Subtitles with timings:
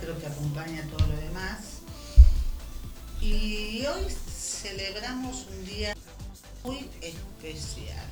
[0.00, 1.58] creo que acompaña todo lo demás.
[3.20, 5.94] Y hoy celebramos un día
[6.64, 8.06] muy especial.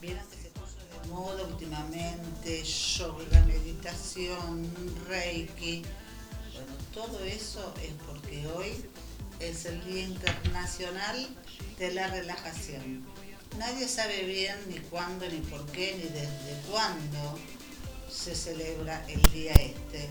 [0.00, 4.70] Vieron que se de moda últimamente yoga, meditación,
[5.08, 5.82] reiki.
[6.52, 8.84] Bueno, todo eso es porque hoy
[9.40, 11.28] es el Día Internacional
[11.78, 13.04] de la Relajación.
[13.58, 17.38] Nadie sabe bien ni cuándo, ni por qué, ni desde cuándo
[18.10, 20.08] se celebra el día este.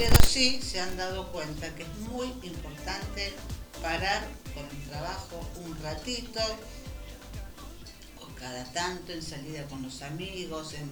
[0.00, 3.34] Pero sí se han dado cuenta que es muy importante
[3.82, 6.40] parar con el trabajo un ratito,
[8.18, 10.90] o cada tanto en salida con los amigos, en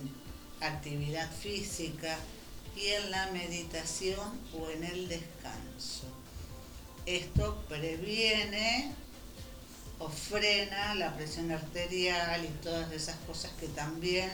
[0.61, 2.19] actividad física
[2.77, 6.05] y en la meditación o en el descanso.
[7.07, 8.93] Esto previene
[10.01, 14.31] o frena la presión arterial y todas esas cosas que también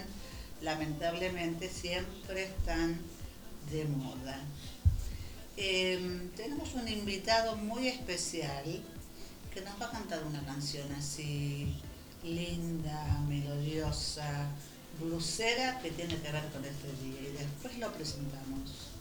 [0.63, 2.99] lamentablemente siempre están
[3.71, 4.39] de moda.
[5.57, 8.65] Em, tenemos un invitado muy especial
[9.53, 11.77] que nos va a cantar una canción así
[12.25, 14.49] linda, melodiosa,
[15.01, 18.94] blusera que tiene que ver con este día y después lo presentamos.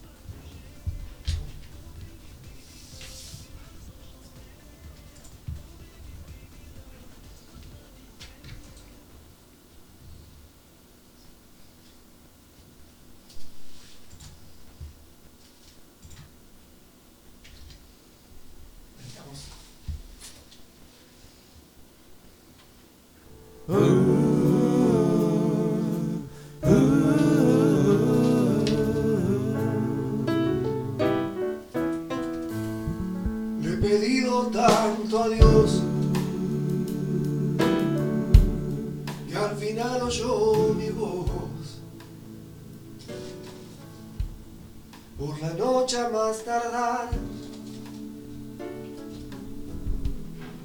[46.42, 47.10] Tardar,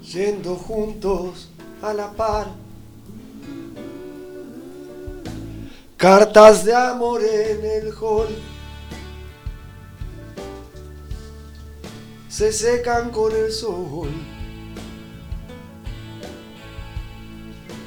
[0.02, 1.50] yendo juntos
[1.82, 2.48] a la par.
[5.98, 8.30] Cartas de amor en el hall.
[12.40, 14.08] se secan con el sol.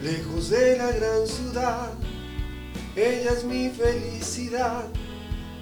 [0.02, 1.90] Lejos de la gran ciudad,
[2.94, 4.84] ella es mi felicidad,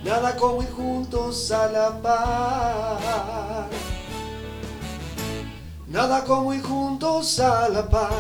[0.04, 3.68] nada como ir juntos a la par.
[5.86, 8.12] Nada como ir juntos a la par.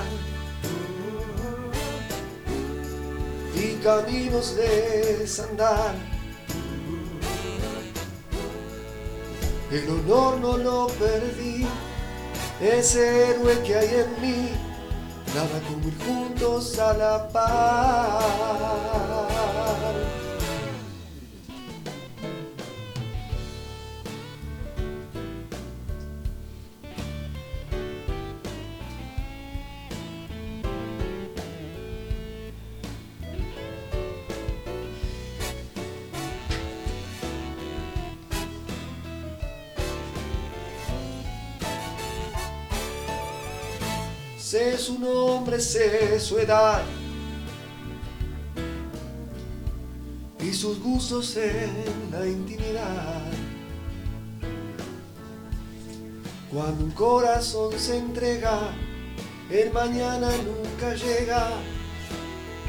[3.54, 5.94] Y caminos desandar.
[9.70, 11.64] El honor no lo perdí,
[12.60, 14.48] ese héroe que hay en mí,
[15.32, 18.20] nada como ir juntos a la par.
[45.60, 46.82] Su edad
[50.40, 53.20] y sus gustos en la intimidad.
[56.50, 58.58] Cuando un corazón se entrega,
[59.50, 61.48] el mañana nunca llega.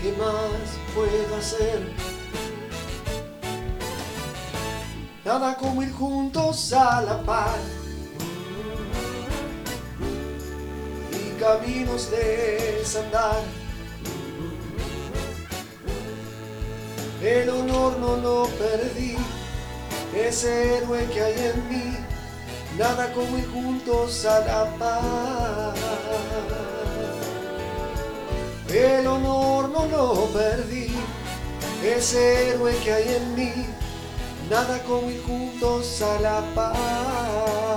[0.01, 1.79] ¿Qué más puedo hacer?
[5.23, 7.80] Nada como ir juntos a la par.
[11.51, 13.43] Caminos desandar.
[17.21, 19.15] El honor no lo perdí,
[20.15, 21.97] ese héroe que hay en mí,
[22.77, 25.75] nada como ir juntos a la paz.
[28.73, 30.89] El honor no lo perdí,
[31.83, 33.53] ese héroe que hay en mí,
[34.49, 37.70] nada como ir juntos a la paz.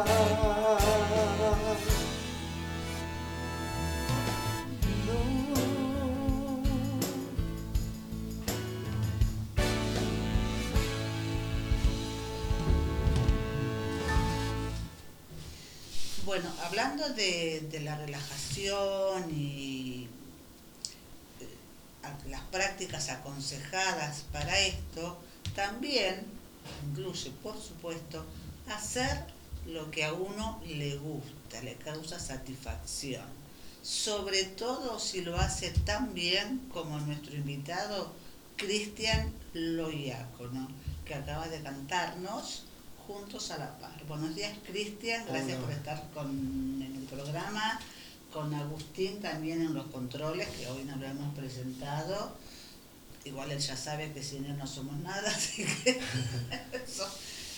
[16.34, 20.08] Bueno, hablando de, la relajación y
[21.40, 25.16] eh, las prácticas aconsejadas para esto,
[25.54, 26.26] también
[26.88, 28.26] incluye, por supuesto,
[28.68, 29.26] hacer
[29.68, 33.26] lo que a uno le gusta, le causa satisfacción.
[33.84, 38.12] Sobre todo si lo hace tan bien como nuestro invitado
[38.56, 40.66] Cristian Loiacono,
[41.04, 42.64] que acaba de cantarnos
[43.06, 44.04] juntos a la par.
[44.06, 47.78] Buenos días Cristian, gracias por estar con, en el programa,
[48.32, 52.36] con Agustín también en los controles, que hoy nos lo hemos presentado.
[53.24, 56.00] Igual él ya sabe que sin él no somos nada, así que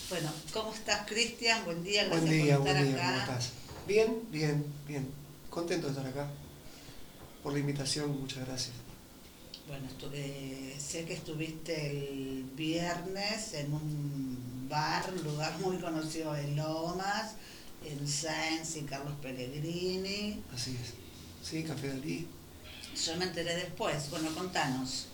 [0.09, 1.65] Bueno, ¿cómo estás, Cristian?
[1.65, 3.27] Buen día, gracias buen día, por estar buen día, acá.
[3.27, 3.53] ¿Cómo estás?
[3.89, 5.09] Bien, bien, bien.
[5.51, 6.31] Contento de estar acá.
[7.43, 8.75] Por la invitación, muchas gracias.
[9.67, 16.49] Bueno, eh, sé que estuviste el viernes en un bar, un lugar muy conocido de
[16.49, 17.33] Lomas,
[17.85, 20.43] en Sainz y Carlos Pellegrini.
[20.55, 20.95] Así es.
[21.49, 22.27] Sí, Café Dalí.
[23.05, 24.11] Yo me enteré después.
[24.11, 25.07] Bueno, contanos.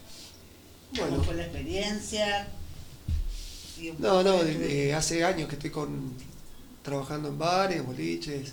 [0.93, 1.16] Bueno.
[1.16, 2.49] ¿Cómo fue la experiencia?
[3.99, 6.14] No, no, eh, hace años que estoy con
[6.82, 8.52] trabajando en bares, boliches,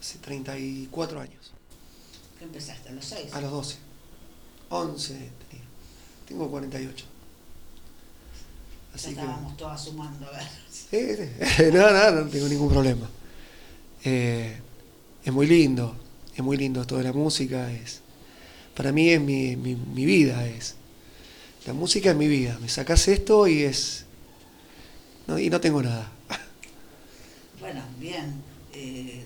[0.00, 1.52] hace 34 años.
[2.38, 2.88] ¿Qué empezaste?
[2.88, 3.34] ¿A los 6?
[3.34, 3.76] A los 12.
[4.70, 5.64] 11 tenía.
[6.26, 7.04] Tengo 48.
[8.94, 10.48] Así ya estábamos todas sumando, a ver.
[10.70, 13.08] Sí, no, no, no tengo ningún problema.
[14.04, 14.56] Eh,
[15.24, 15.94] es muy lindo,
[16.34, 18.00] es muy lindo toda la música, es
[18.74, 20.74] para mí es mi, mi, mi vida, es
[21.66, 22.58] la música es mi vida.
[22.60, 24.06] Me sacas esto y es
[25.38, 26.10] y no tengo nada.
[27.60, 28.42] Bueno, bien.
[28.72, 29.22] Eh,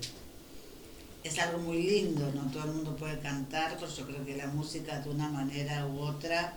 [1.22, 4.49] es algo muy lindo, no todo el mundo puede cantar, pero yo creo que la
[4.49, 6.55] música de una manera u otra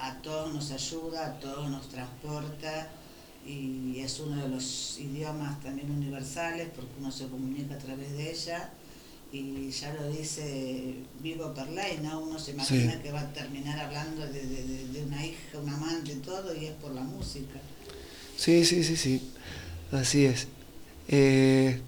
[0.00, 2.90] a todos nos ayuda, a todos nos transporta
[3.46, 8.30] y es uno de los idiomas también universales porque uno se comunica a través de
[8.30, 8.70] ella
[9.32, 12.20] y ya lo dice Vivo Perlay, ¿no?
[12.20, 16.16] Uno se imagina que va a terminar hablando de, de una hija, un amante y
[16.16, 17.60] todo y es por la música.
[18.36, 19.20] Sí, sí, sí, sí.
[19.90, 20.46] Así es.
[21.08, 21.80] Eh,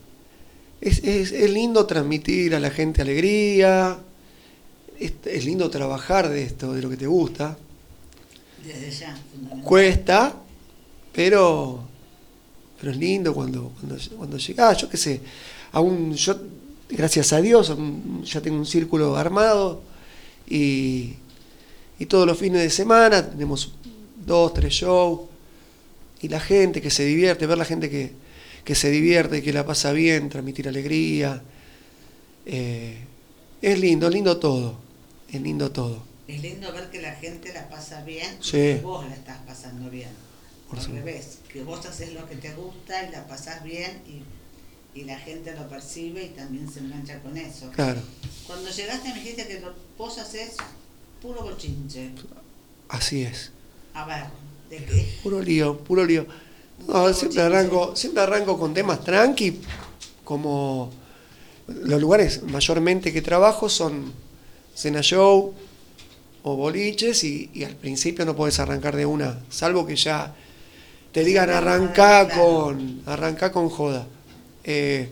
[0.80, 3.98] es, lindo transmitir a la gente alegría.
[4.98, 7.56] Es, lindo trabajar de esto, de lo que te gusta.
[9.62, 10.34] Cuesta,
[11.12, 11.80] pero,
[12.78, 14.70] pero es lindo cuando, cuando, cuando llega.
[14.70, 15.20] Ah, yo qué sé.
[15.72, 16.36] Aún yo,
[16.88, 17.74] gracias a Dios,
[18.24, 19.82] ya tengo un círculo armado
[20.48, 21.14] y,
[21.98, 23.72] y todos los fines de semana tenemos
[24.26, 25.20] dos, tres shows
[26.20, 28.12] y la gente que se divierte, ver la gente que,
[28.64, 31.42] que se divierte, que la pasa bien, transmitir alegría.
[32.46, 32.98] Eh,
[33.62, 34.76] es lindo, es lindo todo,
[35.30, 36.09] es lindo todo.
[36.30, 40.10] Es lindo ver que la gente la pasa bien y vos la estás pasando bien.
[40.68, 44.98] Por Al revés, que vos haces lo que te gusta y la pasás bien y,
[45.00, 47.68] y, la gente lo percibe y también se engancha con eso.
[47.72, 48.00] Claro.
[48.46, 49.60] Cuando llegaste me dijiste que
[49.98, 50.54] vos haces
[51.20, 52.12] puro bochinche.
[52.88, 53.50] Así es.
[53.94, 54.26] A ver,
[55.24, 56.26] Puro lío, puro lío.
[57.12, 59.60] siempre arranco, siempre arranco con temas tranqui,
[60.22, 60.92] como
[61.66, 64.12] los lugares mayormente que trabajo son
[64.76, 65.52] cena show
[66.42, 70.34] o boliches y, al principio no puedes arrancar de una, salvo que ya
[71.12, 74.06] te digan arrancar con, arranca con joda.
[74.62, 75.10] Eh,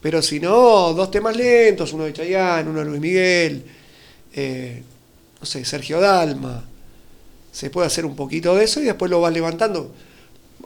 [0.00, 3.64] pero si no, dos temas lentos, uno de Chayanne, uno de Luis Miguel,
[4.32, 4.82] eh,
[5.38, 6.64] no sé, Sergio Dalma,
[7.52, 9.92] se puede hacer un poquito de eso y después lo vas levantando.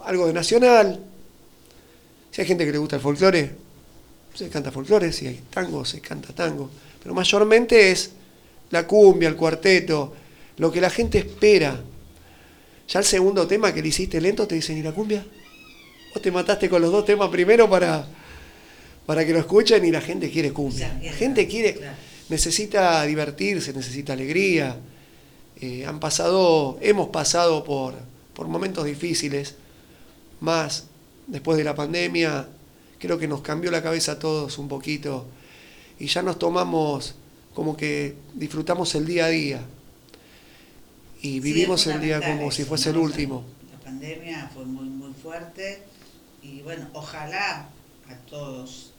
[0.04, 1.00] Algo de nacional.
[2.30, 3.54] Si hay gente que le gusta el folclore,
[4.35, 6.71] se canta folclore, si hay tango, se canta tango.
[7.02, 8.11] Pero mayormente es
[8.71, 10.14] la cumbia, el cuarteto,
[10.59, 11.80] lo que la gente espera.
[12.88, 15.25] Ya el segundo tema que le hiciste lento te dicen, ¿y la cumbia?
[16.12, 18.06] Vos te mataste con los dos temas primero para,
[19.06, 20.99] para que lo escuchen y la gente quiere cumbia.
[21.02, 21.80] La gente quiere,
[22.28, 24.76] necesita divertirse, necesita alegría.
[25.61, 27.94] Eh, han pasado, hemos pasado por,
[28.35, 29.54] por momentos difíciles,
[30.40, 30.87] más
[31.26, 32.49] después de la pandemia,
[32.99, 35.26] creo que nos cambió la cabeza a todos un poquito
[35.99, 37.14] y ya nos tomamos
[37.54, 39.62] como que disfrutamos el día a día
[41.23, 43.44] y vivimos el día como si fuese el último.
[43.73, 45.82] La pandemia fue muy, muy fuerte
[46.42, 47.68] y bueno, ojalá
[48.08, 48.90] a todos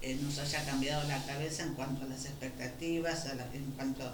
[0.00, 4.04] eh, nos haya cambiado la cabeza en cuanto a las expectativas, en cuanto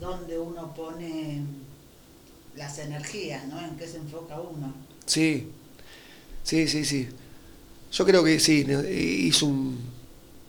[0.00, 1.42] dónde uno pone
[2.56, 3.60] las energías, ¿no?
[3.60, 4.74] En qué se enfoca uno.
[5.06, 5.50] Sí,
[6.42, 7.08] sí, sí, sí.
[7.92, 8.66] Yo creo que sí,
[9.22, 9.78] hizo un...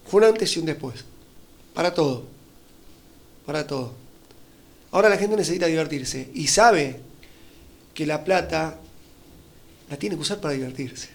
[0.05, 1.05] Fue un antes y un después.
[1.79, 2.25] Para todo.
[3.45, 3.93] Para todo.
[4.91, 6.99] Ahora la gente necesita divertirse y sabe
[7.93, 8.77] que la plata
[9.89, 11.07] la tiene que usar para divertirse.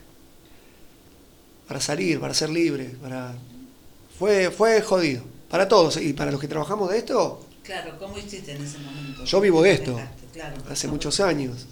[1.68, 3.34] Para salir, para ser libre, para...
[4.18, 5.22] Fue, fue jodido.
[5.50, 5.98] Para todos.
[5.98, 9.22] Y para los que trabajamos de esto, Claro, ¿cómo hiciste en ese momento?
[9.22, 10.00] Yo vivo de esto,
[10.70, 11.66] hace muchos años.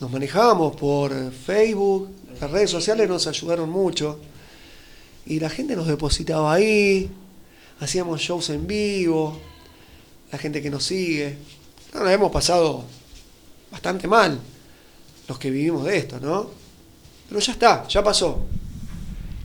[0.00, 2.08] Nos manejábamos por Facebook,
[2.40, 4.18] las redes sociales nos ayudaron mucho.
[5.26, 7.10] Y la gente nos depositaba ahí,
[7.80, 9.40] hacíamos shows en vivo,
[10.32, 11.38] la gente que nos sigue.
[11.94, 12.84] No, la hemos pasado
[13.70, 14.38] bastante mal,
[15.28, 16.50] los que vivimos de esto, ¿no?
[17.28, 18.46] Pero ya está, ya pasó.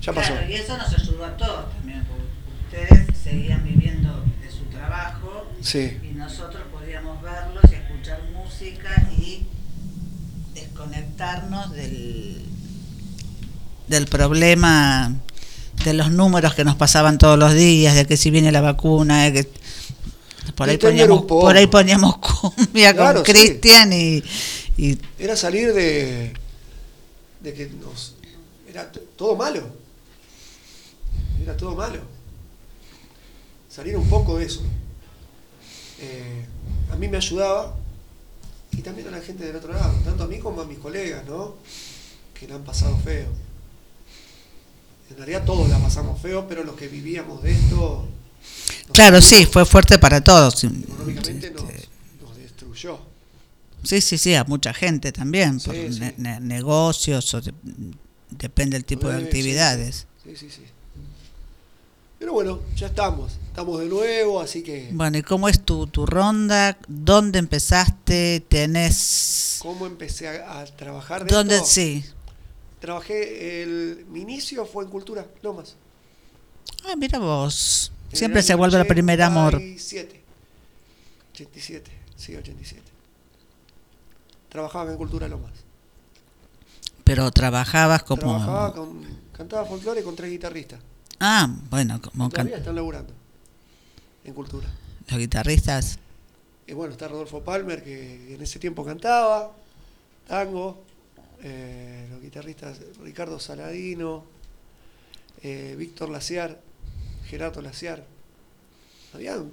[0.02, 0.34] Ya pasó.
[0.50, 5.98] Y eso nos ayudó a todos también, porque ustedes seguían viviendo de su trabajo Sí.
[6.04, 9.46] y nosotros podíamos verlos y escuchar música y
[10.56, 12.44] desconectarnos del,
[13.88, 15.16] del problema
[15.84, 19.24] de los números que nos pasaban todos los días, de que si viene la vacuna,
[19.24, 19.50] de que
[20.56, 23.32] por ahí poníamos, por ahí poníamos cumbia Claro, con sí.
[23.32, 24.24] Cristian y,
[24.78, 26.34] y Era salir de,
[27.42, 28.16] de que nos.
[28.68, 29.62] Era todo malo.
[31.42, 32.00] Era todo malo.
[33.70, 34.62] Salir un poco de eso.
[36.00, 36.46] Eh,
[36.92, 37.76] a mí me ayudaba
[38.72, 41.26] y también a la gente del otro lado, tanto a mí como a mis colegas,
[41.26, 41.56] ¿no?
[42.34, 43.28] Que la han pasado feo.
[45.12, 48.08] En realidad todos la pasamos feo, pero los que vivíamos de esto.
[48.94, 50.63] claro, sí, fue fuerte para todos.
[50.63, 51.88] Económicamente nos, Este,
[52.22, 53.00] nos destruyó.
[53.84, 56.00] Sí, sí, sí, a mucha gente también, Sí, por sí.
[56.00, 57.53] ne- ne- negocios, o de-
[58.30, 60.08] depende del tipo de actividades.
[60.24, 60.62] Sí, sí, sí.
[62.20, 63.34] Pero bueno, ya estamos.
[63.48, 64.89] Estamos de nuevo, así que.
[64.94, 66.77] Bueno, ¿y cómo es tu, tu ronda?
[66.88, 68.46] ¿Dónde empezaste?
[68.48, 69.58] ¿Tenés...?
[69.60, 71.56] ¿Cómo empecé a, a trabajar de ¿Dónde?
[71.56, 71.68] esto?
[71.68, 72.06] Sí.
[72.82, 75.76] Trabajé, el, mi inicio fue en Cultura, Lomas.
[76.84, 77.92] Ah, mira vos.
[78.12, 79.56] Siempre se vuelve el primer amor.
[79.56, 80.20] 87.
[81.34, 82.82] 87, sí, 87.
[84.50, 85.52] Trabajaba en Cultura Lomas.
[87.04, 88.22] Pero trabajabas como...
[88.22, 90.80] Trabajaba con, cantaba folclore con tres guitarristas.
[91.20, 93.14] Ah, bueno, como can- están laburando
[94.26, 94.68] en Cultura.
[95.08, 96.00] los guitarristas.
[96.68, 99.52] Y bueno, está Rodolfo Palmer, que en ese tiempo cantaba,
[100.28, 100.84] tango,
[101.43, 104.25] eh, los guitarristas Ricardo Saladino,
[105.43, 106.62] eh, Víctor Laciar,
[107.27, 108.05] Gerardo Laciar.
[109.13, 109.51] Habían,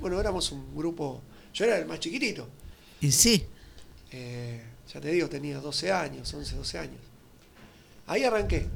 [0.00, 1.22] bueno, éramos un grupo,
[1.54, 2.48] yo era el más chiquitito,
[3.00, 3.46] Y sí,
[4.12, 4.62] eh,
[4.92, 7.00] ya te digo, tenía 12 años, 11, 12 años.
[8.06, 8.66] Ahí arranqué.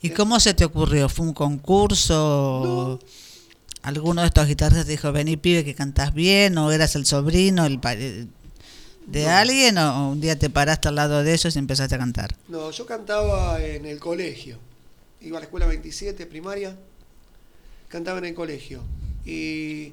[0.00, 1.08] ¿y cómo se te ocurrió?
[1.08, 2.98] ¿Fue un concurso?
[3.00, 3.08] No.
[3.82, 6.58] ¿Alguno de estos guitarristas te dijo, vení pibe que cantás bien?
[6.58, 7.94] ¿O eras el sobrino el pa-
[9.10, 9.30] de No.
[9.30, 9.78] alguien?
[9.78, 12.34] ¿O un día te paraste al lado de ellos y empezaste a cantar?
[12.48, 14.58] No, yo cantaba en el colegio.
[15.20, 16.76] Iba a la escuela 27, primaria.
[17.88, 18.82] Cantaba en el colegio.
[19.24, 19.92] Y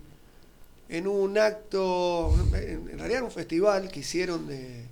[0.89, 4.85] en un acto, en realidad era un festival que hicieron de,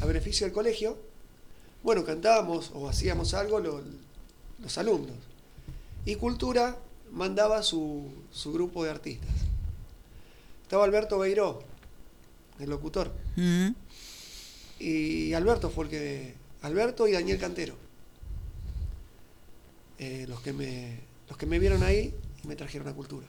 [0.00, 0.96] a beneficio del colegio,
[1.82, 3.82] bueno, cantábamos o hacíamos algo lo-
[4.62, 5.16] los alumnos.
[6.06, 6.76] Y Cultura
[7.12, 9.30] mandaba su, su grupo de artistas.
[10.62, 11.62] Estaba Alberto Beiró,
[12.58, 13.14] el locutor.
[13.36, 13.70] Mm.
[14.80, 16.34] Y Alberto fue el que.
[16.62, 17.76] Alberto y Daniel Cantero.
[19.98, 23.26] Eh, los, que me, los que me vieron ahí y me trajeron a cultura.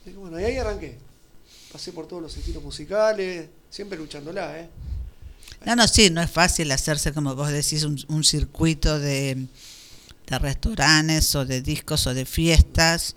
[0.00, 0.98] Así que bueno, y ahí arranqué.
[1.72, 4.68] Pasé por todos los estilos musicales, siempre luchándola, ¿eh?
[5.64, 9.46] No, no, sí, no es fácil hacerse, como vos decís, un, un circuito de,
[10.26, 13.16] de restaurantes o de discos o de fiestas,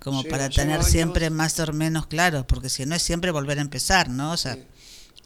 [0.00, 0.86] como para tener años.
[0.90, 4.32] siempre más o menos claro, porque si no es siempre volver a empezar, ¿no?
[4.32, 4.62] O sea, Sí.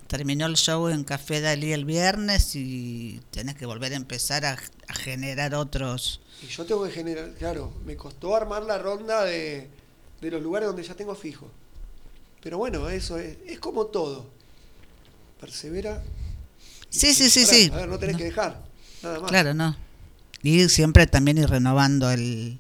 [0.07, 4.59] terminó el show en Café Dalí el viernes y tenés que volver a empezar a,
[4.89, 6.21] a generar otros.
[6.43, 9.69] Y yo tengo que generar, claro, me costó armar la ronda de,
[10.21, 11.51] de los lugares donde ya tengo fijo.
[12.43, 14.27] Pero bueno, eso es, es como todo.
[15.41, 16.03] Persevera.
[16.91, 17.71] Sí, sí, sí, sí.
[17.73, 18.19] A ver, no tenés No.
[18.19, 18.61] que dejar.
[19.03, 19.31] Nada más.
[19.31, 19.77] Claro, ¿no?
[20.43, 22.59] Y siempre también ir renovando el,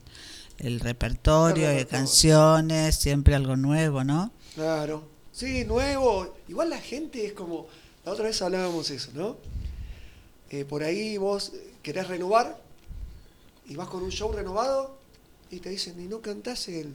[0.62, 4.32] el repertorio de canciones, siempre algo nuevo, ¿no?
[4.54, 5.08] Claro.
[5.32, 6.34] Sí, nuevo.
[6.48, 7.66] Igual la gente es como.
[8.04, 9.36] La otra vez hablábamos eso, ¿no?
[10.50, 11.52] Eh, por ahí vos
[11.82, 12.60] querés renovar
[13.68, 14.98] y vas con un show renovado
[15.50, 16.94] y te dicen, y no cantás el.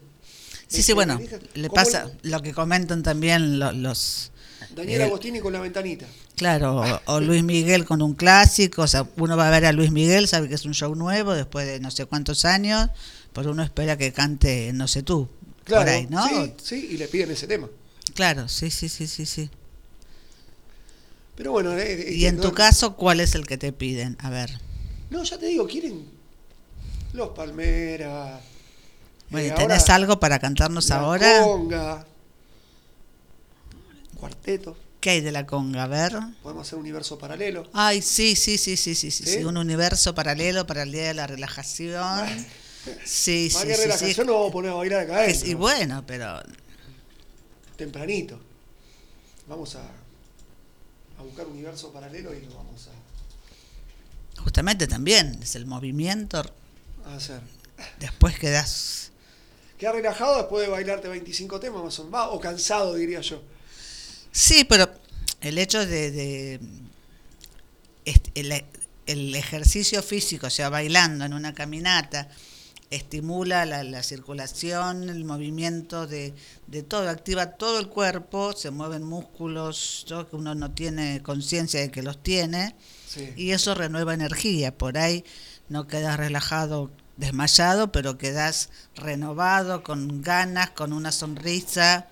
[0.67, 1.37] Sí, el sí, que bueno, maneja".
[1.53, 4.31] le pasa lo que comentan también lo- los...
[4.69, 6.05] el Daniel eh, Agostini con la ventanita.
[6.35, 9.71] Claro, o, o Luis Miguel con un clásico, o sea, uno va a ver a
[9.71, 12.89] Luis Miguel, sabe que es un show nuevo después de no sé cuántos años,
[13.33, 15.27] pero uno espera que cante, no sé tú,
[15.63, 15.83] Claro.
[15.83, 16.27] por ahí, ¿no?
[16.27, 17.67] Sí, sí, y le piden ese tema.
[18.13, 19.49] Claro, sí, sí, sí, sí, sí.
[21.35, 24.17] Pero bueno, eh, eh, Y en no- tu caso, ¿cuál es el que te piden?
[24.19, 24.49] A ver.
[25.09, 26.05] No, ya te digo, quieren
[27.13, 28.41] los Palmeras.
[29.29, 31.41] Bueno, eh, ¿tenés ahora algo para cantarnos la ahora?
[31.43, 32.05] Conga.
[34.15, 34.77] Cuarteto.
[34.99, 35.83] ¿Qué hay de la conga?
[35.83, 36.13] A ver.
[36.41, 37.69] Podemos hacer universo paralelo.
[37.71, 39.33] Ay, sí, sí, sí, sí, sí, sí, ¿Sí?
[39.37, 42.27] sí, un universo paralelo para el día de la relajación.
[43.05, 44.21] Sí, Más sí, que sí, relajación sí.
[44.21, 45.45] nos vamos a poner a bailar acá adentro.
[45.45, 46.41] sí, bueno, pero
[47.75, 48.39] Tempranito.
[49.47, 56.43] Vamos a, a buscar universo paralelo y lo vamos a, Justamente también es el movimiento.
[57.05, 57.41] Hacer.
[57.99, 59.11] Después quedas.
[59.77, 62.27] Quedas relajado después de bailarte 25 temas más o menos.
[62.31, 63.41] O cansado, diría yo.
[64.31, 64.89] Sí, pero
[65.41, 66.59] el hecho de,
[68.05, 72.29] el, ejercicio físico, o sea, bailando en una caminata,
[72.89, 76.33] estimula la, circulación, el movimiento de,
[76.87, 82.03] todo, activa todo el cuerpo, se mueven músculos que uno no tiene conciencia de que
[82.03, 82.75] los tiene,
[83.35, 84.77] y eso renueva energía.
[84.77, 85.25] Por ahí
[85.69, 92.07] no quedas relajado, desmayado, pero quedas renovado, con ganas, con una sonrisa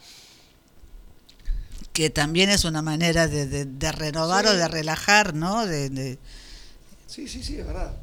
[1.93, 5.65] que también es una manera de, de, renovar o de relajar, ¿no?
[5.65, 6.19] De,
[7.07, 7.93] Sí, sí, sí, es verdad.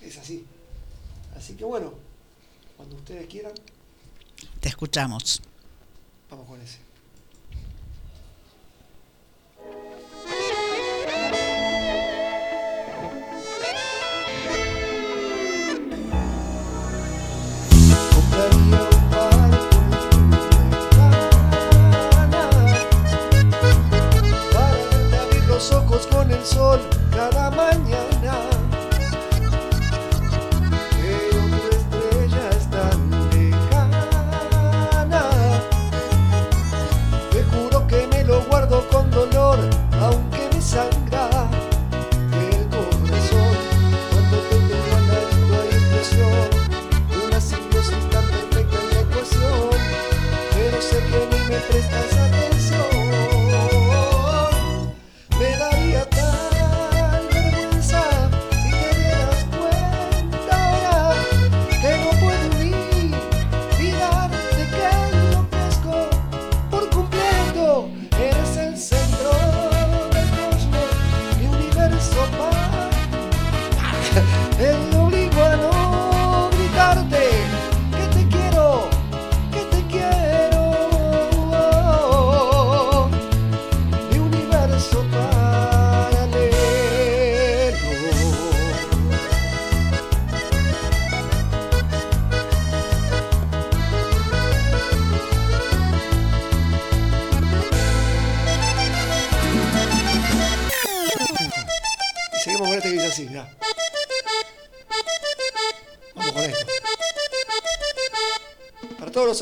[0.00, 0.46] Es así.
[1.36, 1.92] Así que bueno,
[2.86, 3.52] cuando ustedes quieran.
[4.60, 5.42] Te escuchamos.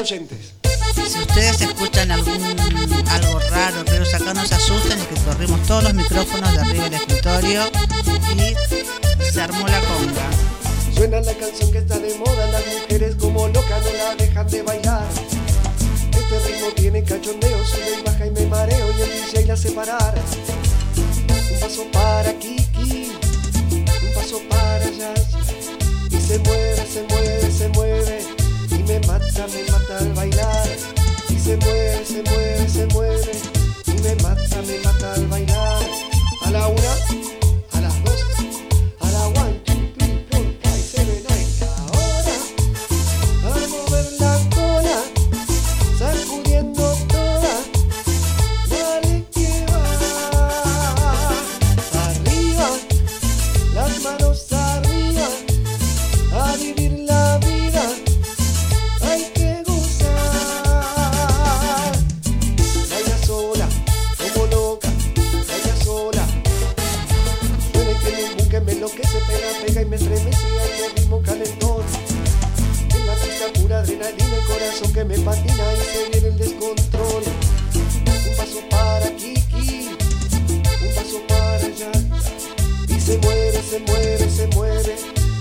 [0.04, 0.52] Oyentes.
[0.94, 2.42] Si ustedes escuchan algún
[3.08, 6.84] algo raro, pero acá no se asusten, es que corrimos todos los micrófonos de arriba
[6.84, 7.62] del escritorio
[8.36, 10.28] y se armó la conga.
[10.94, 14.62] Suena la canción que está de moda, las mujeres como locas no la dejan de
[14.62, 15.06] bailar.
[16.12, 20.14] Este ritmo tiene cachondeo, sube y baja y me mareo y el DJ la separar.
[21.50, 23.10] Un paso para Kiki,
[23.72, 25.28] un paso para Jazz.
[26.10, 26.63] Y se mueve
[29.34, 30.68] mata, me mata al bailar.
[31.28, 33.32] Y se mueve, se mueve, se mueve.
[33.86, 35.53] Y me mata, me mata al bailar.
[74.92, 77.22] que me patina y se viene el descontrol.
[77.74, 79.88] Un paso para Kiki,
[80.50, 81.92] un paso para allá.
[82.88, 84.96] Y se mueve, se mueve, se mueve.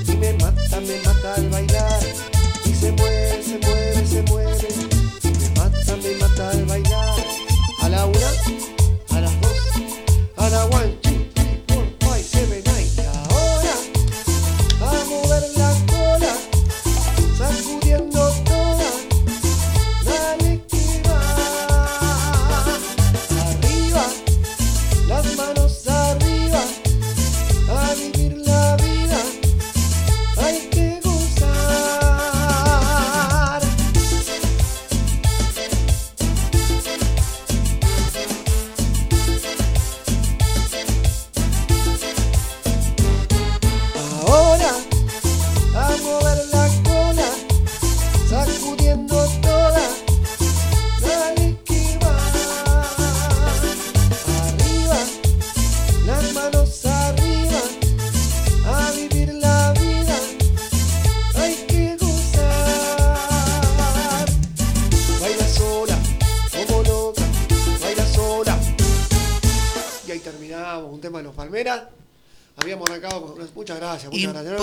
[0.08, 2.03] Y me mata, me mata al bailar.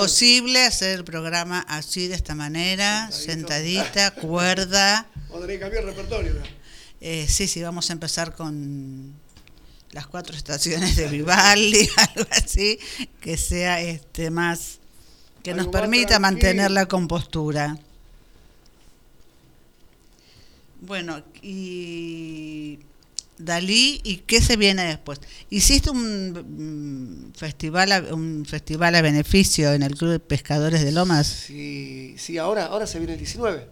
[0.00, 3.48] Imposible hacer el programa así, de esta manera, Sentadito.
[3.48, 5.06] sentadita, cuerda.
[5.28, 6.34] Vamos a tener que cambiar el repertorio.
[6.34, 6.40] ¿no?
[7.02, 9.14] Eh, sí, sí, vamos a empezar con
[9.92, 12.78] las cuatro estaciones de Vivaldi, algo así,
[13.20, 14.80] que sea este más
[15.42, 17.78] que nos permita mantener la compostura.
[20.80, 22.80] Bueno, y
[23.44, 25.20] Dalí, ¿y qué se viene después?
[25.48, 30.92] Hiciste un mm, festival a, un festival a beneficio en el Club de Pescadores de
[30.92, 31.26] Lomas.
[31.26, 33.66] Sí, sí, ahora, ahora se viene el 19.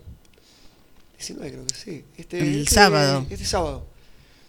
[1.19, 2.05] 19 creo que sí.
[2.17, 3.27] Este, El este- sábado.
[3.29, 3.87] Este sábado.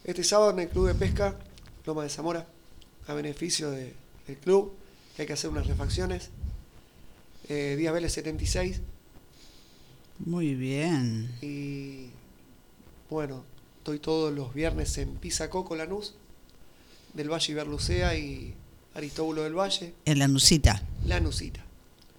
[0.05, 1.38] Este sábado en el Club de Pesca,
[1.86, 2.47] Loma de Zamora,
[3.08, 3.93] a beneficio de-
[4.27, 4.73] del club,
[5.15, 6.29] que hay que hacer unas refacciones.
[7.49, 8.79] Eh, Díaz Vélez 76.
[10.19, 11.32] Muy bien.
[11.41, 12.10] Y
[13.10, 13.43] bueno,
[13.80, 16.13] estoy todos los viernes en Pisacoco, Lanús,
[17.13, 18.54] del Valle Iberlucea y
[18.94, 19.94] Aristóbulo del Valle.
[20.06, 20.84] En la Nusita.
[21.06, 21.63] Lanusita.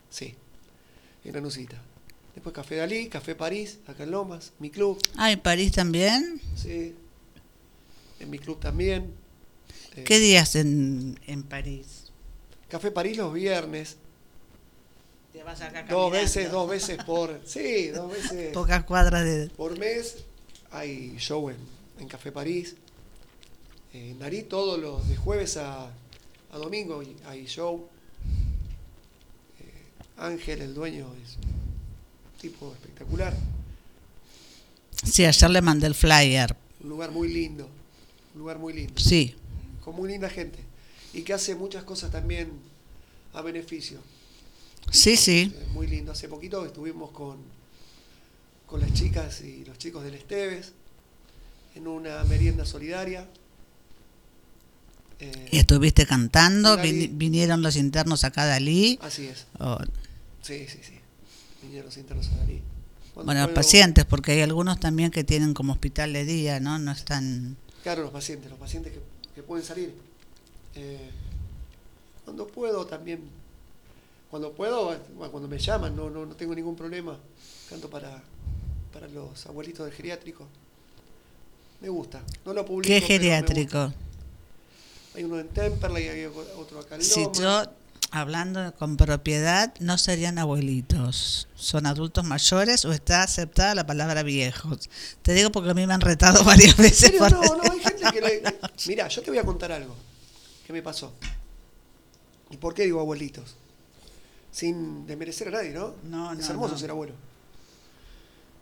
[0.08, 0.34] Sí,
[1.24, 1.80] en Lanusita.
[2.34, 6.40] Después Café Dalí, Café París, acá en Lomas, mi club, Ah, en París también.
[6.56, 6.94] sí.
[8.18, 9.14] En mi club también.
[9.96, 12.10] Eh, ¿Qué días en, en París?
[12.68, 13.96] Café París los viernes,
[15.32, 19.48] Te vas acá dos veces, dos veces por, sí, dos veces Pocas cuadras de...
[19.56, 20.24] por mes.
[20.72, 21.56] Hay show en,
[21.98, 22.76] en Café París.
[23.92, 25.86] En Darí todos los de jueves a,
[26.52, 27.88] a domingo hay- hay show.
[29.60, 29.84] Eh,
[30.18, 33.34] Ángel, el dueño, es un tipo espectacular.
[35.04, 36.54] Sí, ayer le mandé el flyer.
[36.82, 37.68] Un lugar muy lindo.
[38.34, 38.94] Un lugar muy lindo.
[39.00, 39.34] Sí.
[39.84, 40.58] Con muy linda gente.
[41.12, 42.50] Y que hace muchas cosas también
[43.32, 43.98] a beneficio.
[44.92, 45.52] Sí, sí.
[45.54, 46.12] Eh, Muy lindo.
[46.12, 47.38] Hace poquito estuvimos con,
[48.70, 50.72] con las chicas y los chicos del Esteves
[51.74, 53.26] en una merienda solidaria.
[55.18, 58.98] Eh, estuviste cantando, vin- vinieron los internos acá de Dalí.
[59.02, 59.46] así es.
[59.58, 59.78] Oh,
[60.42, 60.94] Sí, sí, sí.
[61.62, 62.62] Vinieron los internos a Dalí.
[63.14, 66.78] Bueno, puedo- pacientes, porque hay algunos también que tienen como hospital de día, ¿no?
[66.78, 67.56] No están...
[67.82, 69.00] Claro, los pacientes, los pacientes que,
[69.34, 69.92] que pueden salir.
[70.74, 71.10] Eh,
[72.24, 73.20] cuando puedo también,
[74.30, 77.18] cuando puedo, bueno, cuando me llaman, no, no, no tengo ningún problema.
[77.68, 78.22] Canto para,
[78.92, 80.46] para los abuelitos del geriátrico.
[81.80, 82.20] Me gusta.
[82.44, 82.88] No lo publico.
[82.88, 83.92] ¿Qué geriátrico?
[85.14, 87.64] Hay uno en Temperley, hay otro acá en Si yo,
[88.10, 91.48] hablando con propiedad, no serían abuelitos.
[91.54, 94.88] ¿Son adultos mayores o está aceptada la palabra viejos?
[95.22, 97.12] Te digo porque a mí me han retado varias ¿En veces.
[97.18, 98.42] No, no, hay gente que le...
[98.86, 99.94] Mira, yo te voy a contar algo
[100.66, 101.12] que me pasó.
[102.50, 103.56] ¿Y por qué digo abuelitos?
[104.52, 105.94] Sin desmerecer a nadie, ¿no?
[106.04, 106.78] No, Es no, hermoso no.
[106.78, 107.14] ser abuelo.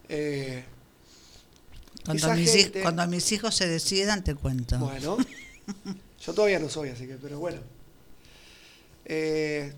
[0.09, 0.65] Eh,
[2.05, 4.79] Cuando mis, hij- gente- cuando mis hijos se decidan, te cuento.
[4.79, 5.17] bueno,
[6.25, 7.59] yo todavía no soy, así que, pero bueno.
[9.05, 9.73] Eh,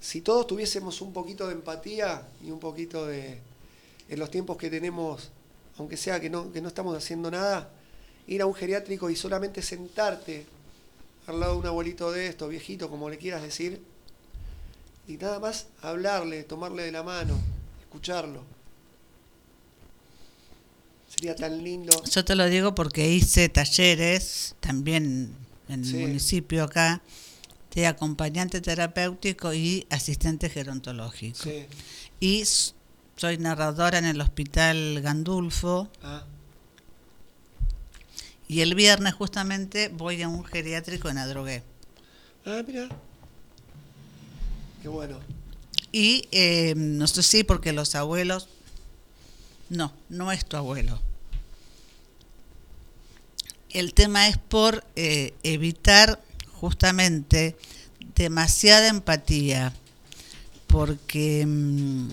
[0.00, 3.38] si todos tuviésemos un poquito de empatía y un poquito de,
[4.08, 5.30] en los tiempos que tenemos,
[5.78, 7.70] aunque sea que no, que no estamos haciendo nada,
[8.26, 10.46] ir a un geriátrico y solamente sentarte
[11.26, 13.80] al lado de un abuelito de esto, viejito, como le quieras decir,
[15.08, 17.38] y nada más hablarle, tomarle de la mano,
[17.82, 18.42] escucharlo.
[21.16, 22.02] Sería tan lindo.
[22.10, 25.34] Yo te lo digo porque hice talleres también
[25.68, 25.96] en el Sí.
[25.96, 27.02] municipio acá
[27.74, 31.38] de acompañante terapéutico y asistente gerontológico.
[31.42, 31.66] Sí.
[32.20, 32.44] Y
[33.16, 36.24] soy narradora en el hospital Gandulfo Ah,
[38.48, 41.62] y el viernes justamente voy a un geriátrico en Adrogué.
[42.44, 42.88] ah mira.
[44.82, 45.18] Qué bueno.
[45.92, 48.48] Y eh, no sé si porque los abuelos...
[49.74, 51.00] No, no es tu abuelo.
[53.70, 57.56] El tema es por eh, evitar justamente
[58.14, 59.72] demasiada empatía,
[60.68, 62.08] porque mm,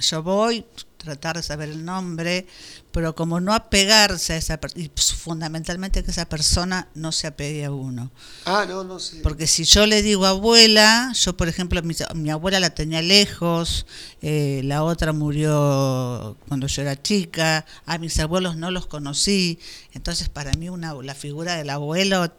[0.00, 0.64] yo voy
[1.06, 2.46] tratar de saber el nombre,
[2.92, 7.28] pero como no apegarse a esa persona, y pues, fundamentalmente que esa persona no se
[7.28, 8.10] apegue a uno.
[8.44, 9.20] Ah, no, no, sí.
[9.22, 13.86] Porque si yo le digo abuela, yo por ejemplo, mi, mi abuela la tenía lejos,
[14.20, 19.58] eh, la otra murió cuando yo era chica, a mis abuelos no los conocí,
[19.92, 22.32] entonces para mí una, la figura del abuelo,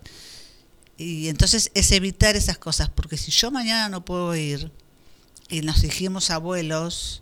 [0.97, 4.71] y entonces es evitar esas cosas, porque si yo mañana no puedo ir
[5.49, 7.21] y nos dijimos abuelos,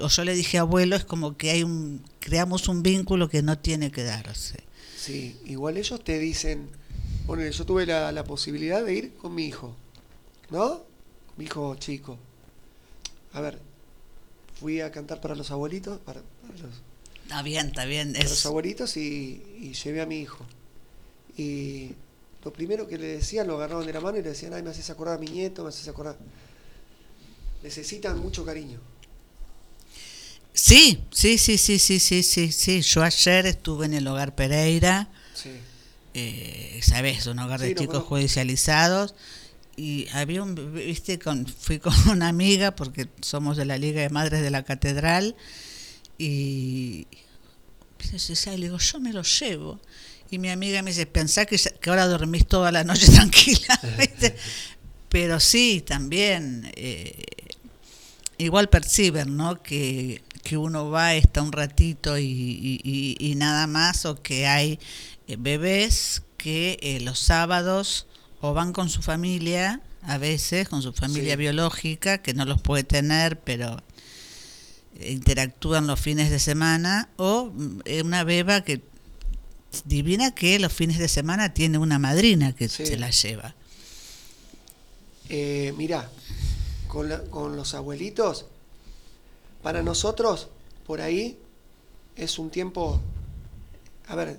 [0.00, 3.58] o yo le dije abuelo, es como que hay un, creamos un vínculo que no
[3.58, 4.64] tiene que darse.
[4.96, 6.68] Sí, igual ellos te dicen,
[7.26, 9.76] bueno, yo tuve la, la posibilidad de ir con mi hijo,
[10.50, 10.82] ¿no?
[11.36, 12.18] Mi hijo chico.
[13.32, 13.60] A ver,
[14.58, 16.82] fui a cantar para los abuelitos, para, para los,
[17.22, 18.12] Está bien, está bien.
[18.14, 20.44] para los abuelitos y, y llevé a mi hijo.
[21.36, 21.90] Y
[22.44, 24.70] lo primero que le decían, lo agarraban de la mano y le decían, ay, me
[24.70, 26.16] haces acordar a mi nieto, me haces acordar.
[27.62, 28.78] Necesitan mucho cariño.
[30.58, 32.80] Sí, sí, sí, sí, sí, sí, sí, sí.
[32.80, 35.50] Yo ayer estuve en el hogar Pereira, Sí.
[36.14, 37.26] eh, ¿sabes?
[37.26, 39.14] Un hogar de Sí, chicos judicializados.
[39.76, 44.08] Y había un, viste, con, fui con una amiga porque somos de la Liga de
[44.08, 45.36] Madres de la Catedral
[46.18, 47.06] y
[48.46, 49.78] le digo, yo me lo llevo.
[50.30, 53.78] Y mi amiga me dice, pensá que, ya- que ahora dormís toda la noche tranquila,
[53.98, 54.34] ¿viste?
[55.10, 57.24] Pero sí, también, eh,
[58.38, 59.62] igual perciben, ¿no?
[59.62, 64.46] Que, que uno va, está un ratito y, y- y- y nada más, o que
[64.46, 64.78] hay
[65.26, 68.06] eh, bebés que eh, los sábados
[68.40, 71.38] o van con su familia, a veces, con su familia Sí.
[71.38, 73.82] biológica, que no los puede tener, pero
[75.00, 78.82] interactúan los fines de semana, o mm, eh, una beba que
[79.84, 82.86] divina que los fines de semana tiene una madrina que Sí.
[82.86, 83.56] se la lleva.
[85.28, 86.08] Eh, mirá,
[86.86, 88.46] con, la- con los abuelitos,
[89.66, 90.46] para nosotros,
[90.86, 91.36] por ahí,
[92.14, 93.00] es un tiempo,
[94.06, 94.38] a ver,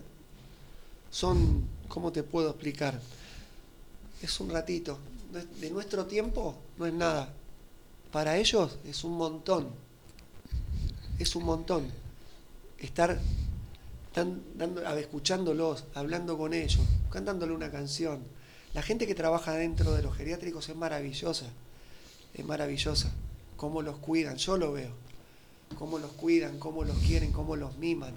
[1.12, 2.98] son, ¿cómo te puedo explicar?
[4.22, 4.98] Es un ratito.
[5.60, 7.34] De, nuestro tiempo no es nada.
[8.10, 9.68] Para ellos es un montón.
[11.20, 11.92] Es un montón.
[12.80, 13.20] Estar
[14.14, 14.42] tan-
[14.98, 16.80] escuchándolos, hablando con ellos,
[17.12, 18.22] cantándole una canción.
[18.74, 21.48] La gente que trabaja dentro de los geriátricos es maravillosa.
[22.34, 23.12] Es maravillosa.
[23.58, 25.07] Cómo los cuidan, yo lo veo.
[25.76, 28.14] Cómo los cuidan, cómo los quieren, cómo los miman.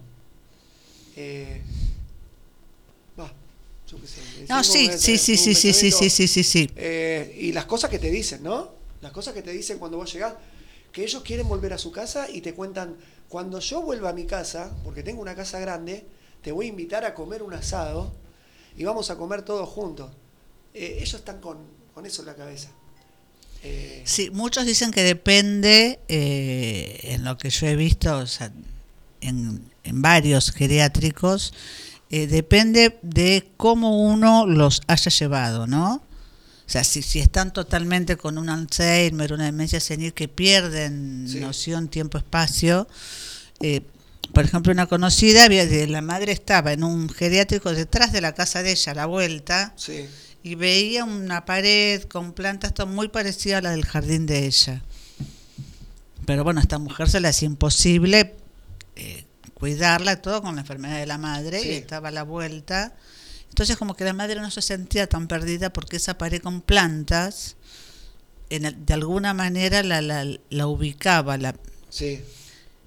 [1.17, 1.61] Eh,
[3.19, 3.31] va,
[3.87, 4.21] yo qué sé.
[4.49, 6.71] No, sí, un sí, sí, sí, sí, sí, sí, sí, sí, sí.
[6.77, 8.71] eh, y las cosas que te dicen, ¿no?
[9.01, 10.35] Las cosas que te dicen cuando vos llegás,
[10.93, 12.97] que ellos quieren volver a su casa y te cuentan,
[13.29, 16.07] cuando yo vuelva a mi casa, porque tengo una casa grande,
[16.43, 18.13] te voy a invitar a comer un asado
[18.77, 20.11] y vamos a comer todos juntos.
[20.75, 21.59] Eh, ellos están con,
[21.95, 22.71] con eso en la cabeza.
[23.63, 28.51] Eh, Sí, muchos dicen que depende, eh, en lo que yo he visto, o sea,
[29.21, 31.53] en, en varios geriátricos,
[32.11, 35.97] eh, depende de cómo uno los haya llevado, ¿no?
[36.67, 41.41] O sea, si, si están totalmente con un Alzheimer, una demencia senil que pierden Sí.
[41.41, 42.89] noción, tiempo, espacio.
[43.61, 43.83] eh,
[44.33, 48.71] por ejemplo, una conocida, la madre estaba en un geriátrico detrás de la casa de
[48.71, 50.07] ella, a la vuelta, sí,
[50.43, 54.83] y veía una pared con plantas muy parecida a la del jardín de ella.
[56.27, 58.35] Pero bueno, a esta mujer se le hacía imposible
[58.97, 59.25] eh,
[59.55, 61.69] cuidarla, todo con la enfermedad de la madre, Sí.
[61.69, 62.95] y estaba a la vuelta.
[63.49, 67.57] Entonces como que la madre no se sentía tan perdida porque esa pared con plantas,
[68.49, 71.55] en el- de alguna manera la, la, la ubicaba, la,
[71.89, 72.21] sí.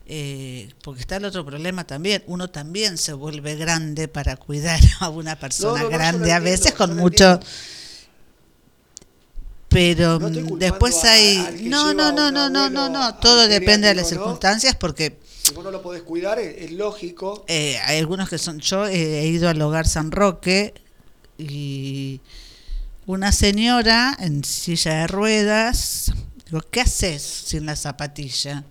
[0.06, 5.10] Eh, porque está el otro problema también, uno también se vuelve grande para cuidar a
[5.10, 7.40] una persona no, no, yo grande, a veces con mucho...
[9.70, 11.64] Pero después hay...
[11.64, 15.64] no, no, no, no, no, no, no, todo depende de las circunstancias porque Si vos
[15.64, 17.44] no lo podés cuidar, es, es lógico.
[17.48, 18.60] eh, hay algunos que son...
[18.60, 20.76] Yo he ido al hogar San Roque
[21.40, 22.22] y
[23.08, 26.12] una señora en silla de ruedas,
[26.46, 28.66] digo, ¿qué haces sin la zapatilla?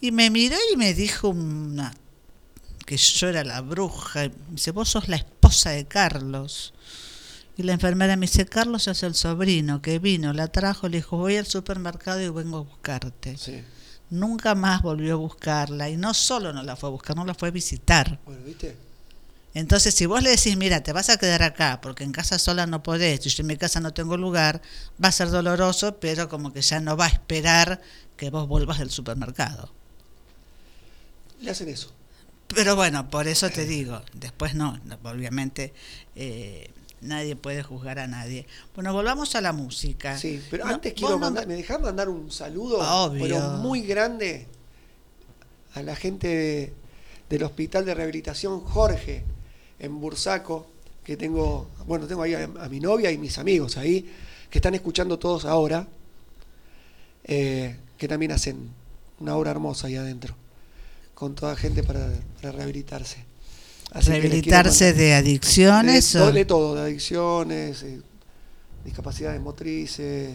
[0.00, 1.92] Y me miró y me dijo una,
[2.86, 4.24] que yo era la bruja.
[4.24, 6.72] y me dice, vos sos la esposa de Carlos.
[7.56, 11.18] Y la enfermera me dice, Carlos es el sobrino que vino, la trajo, le dijo,
[11.18, 13.36] voy al supermercado y vengo a buscarte.
[13.36, 13.62] Sí.
[14.08, 15.90] Nunca más volvió a buscarla.
[15.90, 18.18] Y no solo no la fue a buscar, no la fue a visitar.
[18.24, 18.76] Bueno, ¿viste?
[19.52, 22.66] Entonces, si vos le decís, mira, te vas a quedar acá, porque en casa sola
[22.66, 24.62] no podés, y yo en mi casa no tengo lugar,
[25.02, 27.80] va a ser doloroso, pero como que ya no va a esperar
[28.16, 29.79] que vos vuelvas del supermercado.
[31.40, 31.92] Le hacen eso.
[32.48, 35.72] Pero bueno, por eso te digo, después no, no, obviamente
[36.16, 38.46] eh, nadie puede juzgar a nadie.
[38.74, 40.18] Bueno, volvamos a la música.
[40.18, 42.78] Sí, pero No, antes quiero no- mandar, ¿me dejás mandar un saludo?
[42.80, 43.22] Obvio.
[43.22, 44.48] Pero muy grande
[45.74, 46.72] a la gente de-
[47.28, 49.22] del Hospital de Rehabilitación Jorge
[49.78, 50.66] en Bursaco,
[51.04, 54.12] que tengo, bueno, tengo ahí a, a mi novia y mis amigos ahí,
[54.50, 55.86] que están escuchando todos ahora,
[57.24, 58.70] eh, que también hacen
[59.20, 60.34] una obra hermosa ahí adentro,
[61.20, 62.08] con toda gente para,
[62.40, 63.18] para rehabilitarse.
[63.92, 66.14] Así Rehabilitarse de adicciones.
[66.14, 68.00] de, o- todo, de todo, de adicciones, eh,
[68.86, 70.30] discapacidades motrices.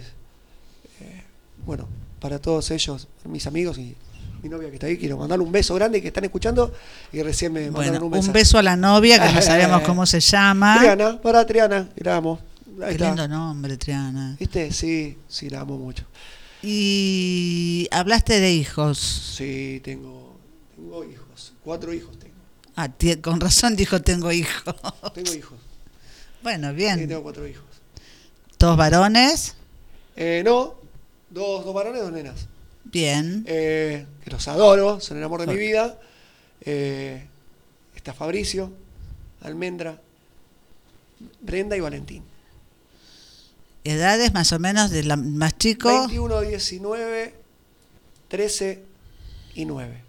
[1.02, 1.24] eh,
[1.66, 1.88] bueno,
[2.20, 3.96] para todos ellos, mis amigos y
[4.44, 6.72] mi novia que está ahí, quiero mandarle un beso grande que están escuchando
[7.12, 8.32] y recién me mandaron bueno, un un beso.
[8.32, 10.78] beso a la novia, que no sabemos cómo se llama.
[10.80, 12.40] Triana, para Triana, que la amo.
[12.80, 13.08] Ahí Qué está.
[13.08, 14.36] lindo nombre, Triana.
[14.40, 14.72] ¿Viste?
[14.72, 16.04] Sí, sí, la amo mucho.
[16.62, 18.98] Y hablaste de hijos.
[19.36, 20.15] Sí, tengo,
[21.02, 22.36] tengo hijos, cuatro hijos tengo.
[22.76, 22.90] Ah,
[23.22, 24.64] con razón dijo tengo hijos.
[25.14, 25.60] Tengo hijos.
[26.44, 27.08] Bueno, Sí, bien.
[27.08, 27.64] tengo cuatro hijos.
[28.58, 29.56] ¿Todos varones?
[30.16, 30.76] Eh, no,
[31.30, 32.48] dos, dos varones, dos nenas.
[32.86, 33.44] Bien.
[33.48, 36.00] Eh, que los adoro, son el amor de mi vida.
[36.62, 37.26] Eh,
[37.96, 38.72] está Fabricio,
[39.42, 40.00] Almendra,
[41.42, 42.24] Brenda y Valentín.
[43.84, 45.90] Edades más o menos de la más chico.
[45.90, 47.36] 21, 19,
[48.30, 48.84] 13
[49.56, 50.05] y 9.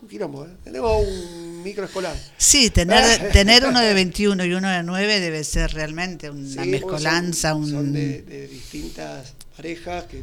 [0.00, 0.50] Un quilombo, ¿eh?
[0.64, 2.16] Tenemos un microescolar.
[2.36, 6.68] Sí, tener, tener uno de 21 y uno de 9 debe ser realmente una Sí,
[6.68, 10.22] mezcolanza, son, un, son de, de distintas parejas que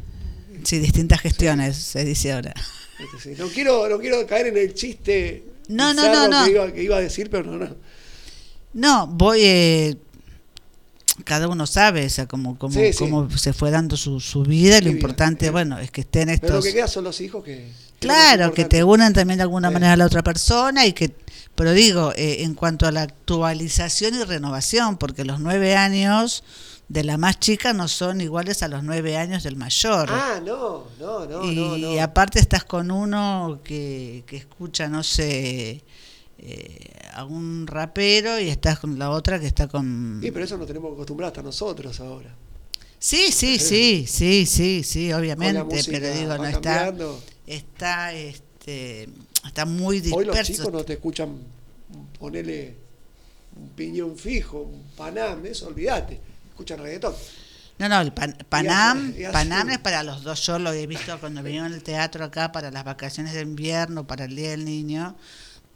[0.64, 2.54] sí, distintas gestiones, se dice ahora.
[2.98, 3.40] este, sí.
[3.40, 6.44] no quiero no quiero caer en el chiste No, no, no, no.
[6.46, 7.76] Que, iba, que iba a decir pero no no
[8.72, 9.40] No, voy.
[9.42, 9.96] eh,
[11.24, 12.98] cada uno sabe, o sea, cómo, cómo, Sí, sí.
[12.98, 14.78] cómo se fue dando su, su vida.
[14.78, 15.50] y Lo vida, importante, eh.
[15.50, 16.64] bueno, es que estén pero lo estos.
[16.64, 19.96] que queda son los hijos que Claro, que te unan también de alguna manera a
[19.96, 21.12] la otra persona y que,
[21.54, 26.44] pero digo, eh, en cuanto a la actualización y renovación, porque los nueve años
[26.88, 30.08] de la más chica no son iguales a los nueve años del mayor.
[30.12, 32.02] ah no no no y no, no.
[32.02, 35.82] aparte estás con uno que, que escucha, no sé,
[36.38, 40.20] eh, a un rapero y estás con la otra que está con...
[40.22, 42.34] Sí, pero eso nos tenemos que acostumbrar hasta nosotros ahora
[42.98, 46.92] Sí, sí, sí, sí, sí, sí, obviamente, música pero digo, no está,
[47.46, 49.08] está, este,
[49.46, 50.52] está muy hoy los disperso.
[50.52, 51.38] chicos no te escuchan
[52.18, 52.74] ponerle
[53.56, 56.20] un piñón fijo un panam eso olvídate
[56.50, 57.14] escuchan reggaetón
[57.78, 60.72] No, no, el pan- Panam, hace- y hace- Panam es para los dos, yo lo
[60.72, 64.50] he visto cuando vinieron al teatro acá para las vacaciones de invierno, para el Día
[64.50, 65.14] del Niño.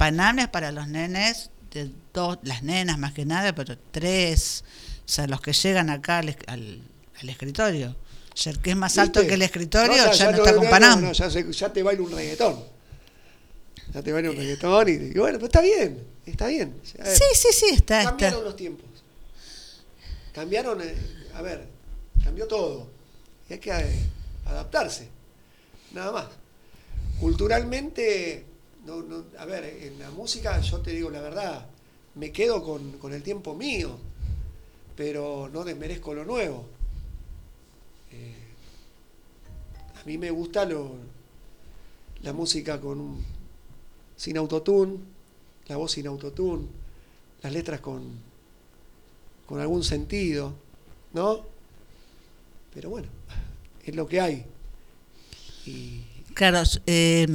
[0.01, 4.65] Panam es para los nenes, de dos, las nenas más que nada, pero tres,
[5.05, 6.83] o sea, los que llegan acá al, al-
[7.21, 7.95] al escritorio.
[8.47, 9.29] El que es más alto ¿Viste?
[9.29, 11.03] que el escritorio ya- ya, ya no está con Panam.
[11.03, 12.65] no, ya, se- ya te baila un reggaetón.
[13.93, 16.81] Ya te baila un reggaetón y, y bueno, pero está bien, está bien.
[16.99, 18.45] Ver, Sí, sí, sí, está, cambiaron está.
[18.49, 18.87] los tiempos.
[20.33, 20.95] Cambiaron, eh,
[21.35, 21.67] a ver,
[22.25, 22.89] cambió todo.
[23.51, 24.01] Y hay que eh,
[24.47, 25.09] adaptarse,
[25.93, 26.27] nada más.
[27.21, 28.47] Culturalmente,
[28.97, 31.67] no, a ver, en la música yo te digo la verdad,
[32.15, 33.97] me quedo con, con el tiempo mío,
[34.97, 36.67] pero no desmerezco lo nuevo.
[38.13, 38.35] Eh,
[40.01, 40.93] a mí me gusta lo,
[42.23, 43.25] la música con
[44.17, 44.99] sin autotune,
[45.69, 46.67] la voz sin autotune,
[47.43, 48.19] las letras con,
[49.47, 50.53] con algún sentido,
[51.13, 51.47] ¿no?
[52.75, 53.09] Pero bueno,
[53.85, 54.45] es lo que hay.
[56.35, 57.27] Claro, eh,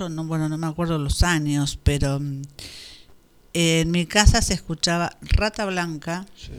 [0.00, 2.42] no, bueno, no me acuerdo los años, pero mm,
[3.54, 6.52] en mi casa se escuchaba Rata Blanca, sí,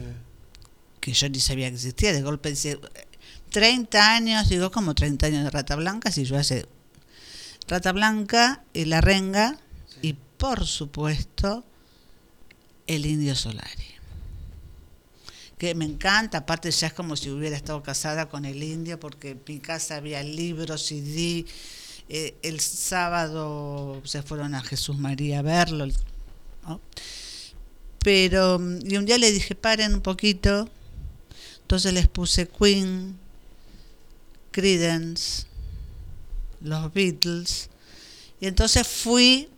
[1.00, 2.78] que yo ni sabía que existía, de golpe dice,
[3.50, 6.66] 30 años, digo, como 30 años de Rata Blanca, si yo hace
[7.66, 9.58] Rata Blanca y La Renga,
[10.02, 11.64] y por supuesto,
[12.86, 13.98] el Indio Solari.
[15.58, 19.30] Que me encanta, aparte ya es como si hubiera estado casada con el indio, porque
[19.30, 21.44] en mi casa había libros, CD.
[22.08, 25.86] Eh, el sábado se fueron a Jesús María a verlo.
[26.66, 26.80] ¿no?
[28.02, 30.68] Pero, y un día le dije, paren un poquito.
[31.62, 33.18] Entonces les puse Queen,
[34.50, 35.44] Creedence,
[36.60, 37.68] los Beatles.
[38.40, 39.48] Y entonces fui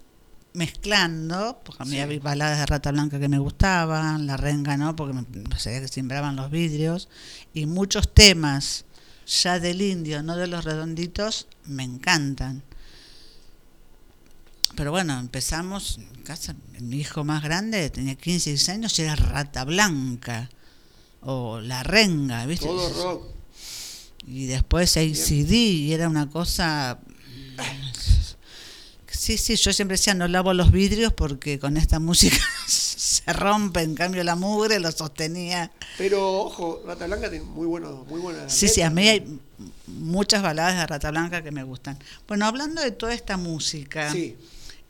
[0.53, 2.01] mezclando, porque a mí Sí.
[2.01, 5.81] había baladas de Rata Blanca que me gustaban, La Renga no, porque me me sabía
[5.81, 7.09] que simbraban los vidrios,
[7.55, 8.85] y muchos temas
[9.31, 12.63] ya del indio, no de los redonditos, me encantan.
[14.75, 19.17] Pero bueno, empezamos en casa, mi hijo más grande tenía 15, 16 años y era
[19.17, 20.51] Rata Blanca
[21.23, 22.67] o La Renga, ¿viste?
[22.67, 23.27] todo rock.
[24.27, 26.99] Y después ACD y era una cosa...
[29.07, 32.43] Sí, sí, yo siempre decía, no lavo los vidrios porque con esta música
[33.11, 35.73] se rompe, en cambio la mugre lo sostenía.
[35.99, 38.49] Pero ojo, Rata Blanca tiene muy bueno, muy buena.
[38.49, 39.41] Sí, sí, a mí hay
[39.89, 41.99] muchas baladas de Rata Blanca que me gustan.
[42.29, 44.37] Bueno, hablando de toda esta música Sí,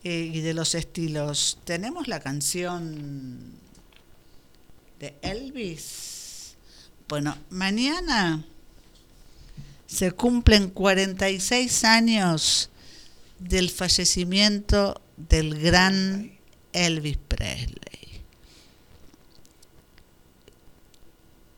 [0.05, 3.39] eh, y de los estilos, tenemos la canción
[4.99, 6.57] de Elvis.
[7.09, 8.45] Bueno, mañana
[9.87, 12.69] se cumplen 46 años
[13.39, 16.33] del fallecimiento del gran
[16.75, 18.00] Elvis Presley.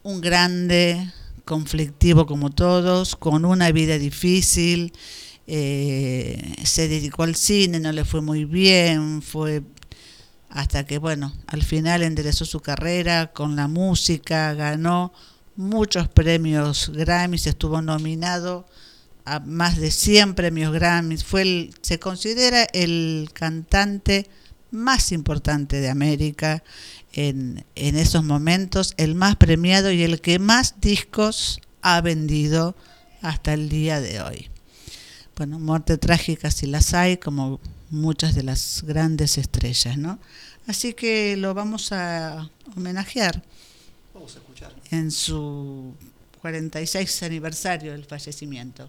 [0.04, 1.12] Un grande,
[1.44, 4.92] conflictivo como todos, con una vida difícil,
[5.46, 9.62] eh, se dedicó al cine, no le fue muy bien, fue
[10.48, 15.12] hasta que, bueno, al final enderezó su carrera con la música, ganó
[15.54, 18.66] muchos premios Grammys, estuvo nominado
[19.24, 24.28] a más de 100 premios Grammys, fue el, se considera el cantante
[24.72, 26.64] más importante de América
[27.12, 32.74] en, en esos momentos, el más premiado y el que más discos ha vendido
[33.20, 34.48] hasta el día de hoy.
[35.36, 37.60] Bueno, muerte trágica si las hay, como
[37.90, 40.18] muchas de las grandes estrellas, ¿no?
[40.66, 43.42] Así que lo vamos a homenajear
[44.14, 44.72] Vamos a escuchar.
[44.90, 45.94] en su
[46.40, 48.88] 46 aniversario del fallecimiento.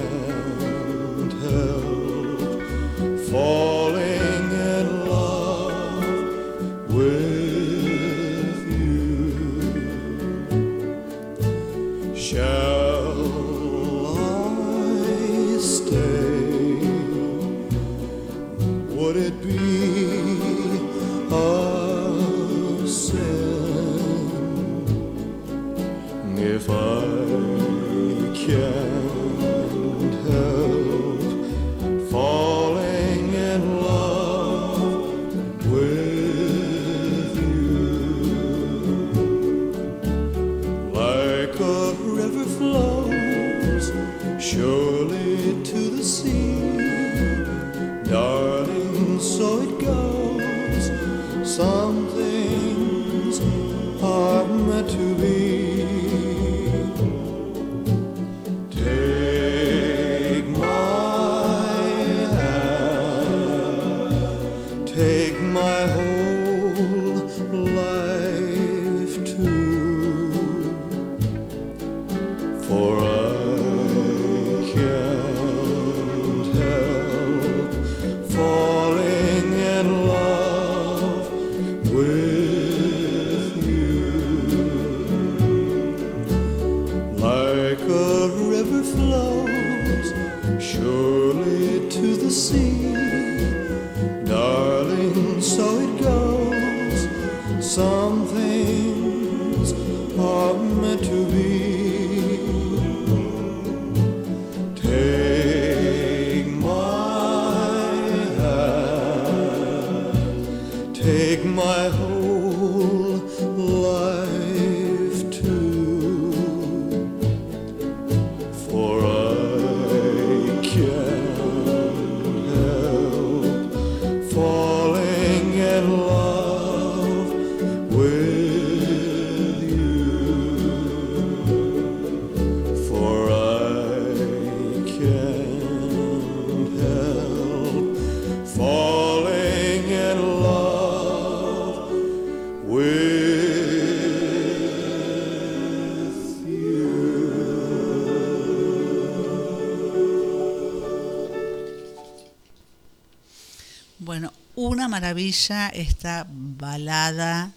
[154.71, 157.51] una maravilla esta balada,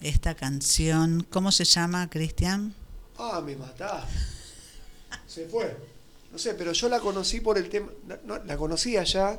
[0.00, 1.24] esta canción.
[1.30, 2.74] ¿Cómo se llama, Cristian?
[3.16, 4.04] Ah, me matás.
[5.28, 5.76] Se fue.
[6.32, 7.88] No sé, pero yo la conocí por el tema.
[8.24, 9.38] no, la conocí allá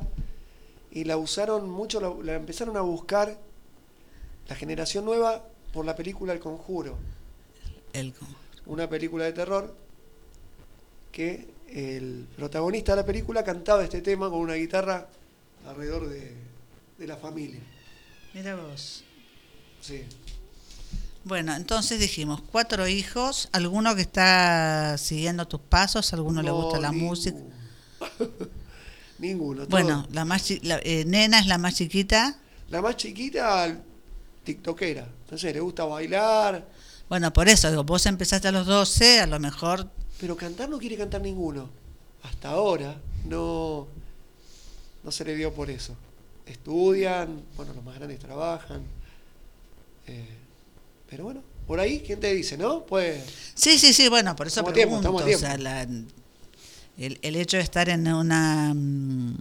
[0.90, 3.38] y la usaron mucho, la, la empezaron a buscar
[4.48, 6.96] la generación nueva por la película El Conjuro.
[7.92, 8.14] El,
[8.64, 9.74] Una película de terror
[11.12, 15.06] que el protagonista de la película cantaba este tema con una guitarra
[15.66, 16.48] alrededor de,
[16.98, 17.60] de la familia.
[18.34, 19.04] mira vos.
[19.80, 20.02] Sí.
[21.24, 26.90] Bueno, entonces dijimos, cuatro hijos, alguno que está siguiendo tus pasos, alguno le gusta la
[26.90, 27.10] ninguno.
[27.10, 27.38] música.
[29.18, 29.62] Ninguno.
[29.62, 32.38] todo- Bueno, la más la, eh, nena es la más chiquita.
[32.70, 33.76] La más chiquita,
[34.44, 35.08] tiktokera.
[35.24, 36.66] Entonces le gusta bailar,
[37.08, 39.88] Bueno, por eso, digo, vos empezaste a los 12, a lo mejor
[40.20, 41.68] pero cantar no quiere cantar ninguno.
[42.24, 43.86] Hasta ahora no,
[45.04, 45.94] no se le dio por eso.
[46.50, 48.82] Estudian, bueno, los más grandes trabajan.
[50.06, 50.26] eh,
[51.08, 52.84] pero bueno, por ahí, ¿quién te dice, no?
[52.86, 53.22] Pues,
[53.54, 55.24] Sí, sí, sí, bueno, por eso tiempo, pregunto.
[55.36, 59.36] o sea, la- el, el hecho de estar en una mm,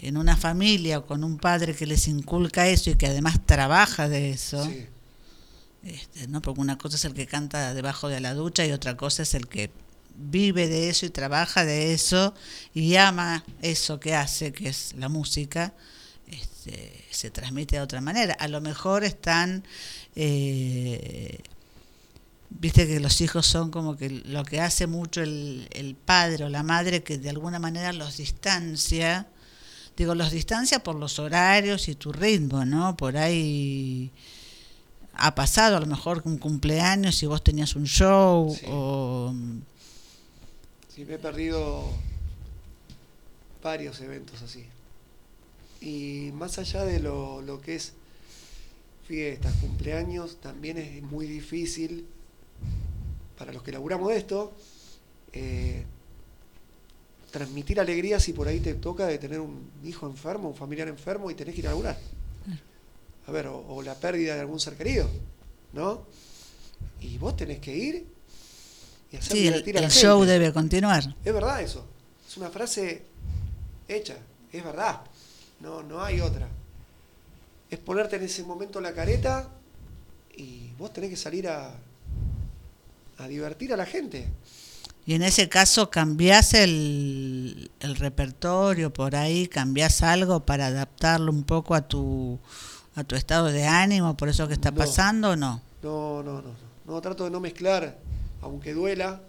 [0.00, 4.08] en una familia o con un padre que les inculca eso y que además trabaja
[4.08, 4.86] de eso, sí.
[5.84, 6.42] este, ¿no?
[6.42, 9.34] Porque una cosa es el que canta debajo de la ducha y otra cosa es
[9.34, 9.70] el que
[10.16, 12.34] vive de eso y trabaja de eso
[12.74, 15.72] y ama eso que hace, que es la música,
[16.32, 18.34] este, se transmite de otra manera.
[18.34, 19.64] A lo mejor están
[20.16, 21.38] eh,
[22.50, 26.48] viste que los hijos son como que lo que hace mucho el, el padre o
[26.48, 29.26] la madre que de alguna manera los distancia.
[29.96, 32.96] Digo, los distancia por los horarios y tu ritmo, ¿no?
[32.96, 34.10] Por ahí
[35.14, 38.66] ha pasado a lo mejor un cumpleaños y vos tenías un show Sí.
[38.68, 39.34] o
[40.94, 41.90] Sí, me he perdido
[43.62, 44.66] varios eventos así.
[45.82, 47.92] Y más allá de lo, lo que es
[49.06, 52.06] fiestas, cumpleaños, también es muy difícil
[53.36, 54.52] para los que laburamos de esto
[55.32, 55.84] eh,
[57.32, 61.30] transmitir alegría si por ahí te toca de tener un hijo enfermo, un familiar enfermo
[61.30, 61.98] y tenés que ir a laburar.
[63.26, 65.08] A ver, o, o la pérdida de algún ser querido,
[65.72, 66.06] ¿no?
[67.00, 68.06] Y vos tenés que ir
[69.10, 71.16] y hacer sí, el, el show debe continuar.
[71.24, 71.84] Es verdad eso.
[72.28, 73.02] Es una frase
[73.88, 74.16] hecha.
[74.52, 75.02] Es verdad.
[75.62, 76.48] No, no hay otra.
[77.70, 79.48] Es ponerte en ese momento la careta
[80.36, 81.72] y vos tenés que salir a,
[83.18, 84.28] a divertir a la gente.
[85.06, 91.44] Y en ese caso cambiás el, el repertorio por ahí, cambiás algo para adaptarlo un
[91.44, 92.38] poco a tu
[92.94, 94.76] a tu estado de ánimo, por eso que está No.
[94.76, 95.62] pasando o no.
[95.82, 96.50] No, no, no.
[96.84, 97.96] No, no trato de no mezclar,
[98.42, 99.22] aunque duela.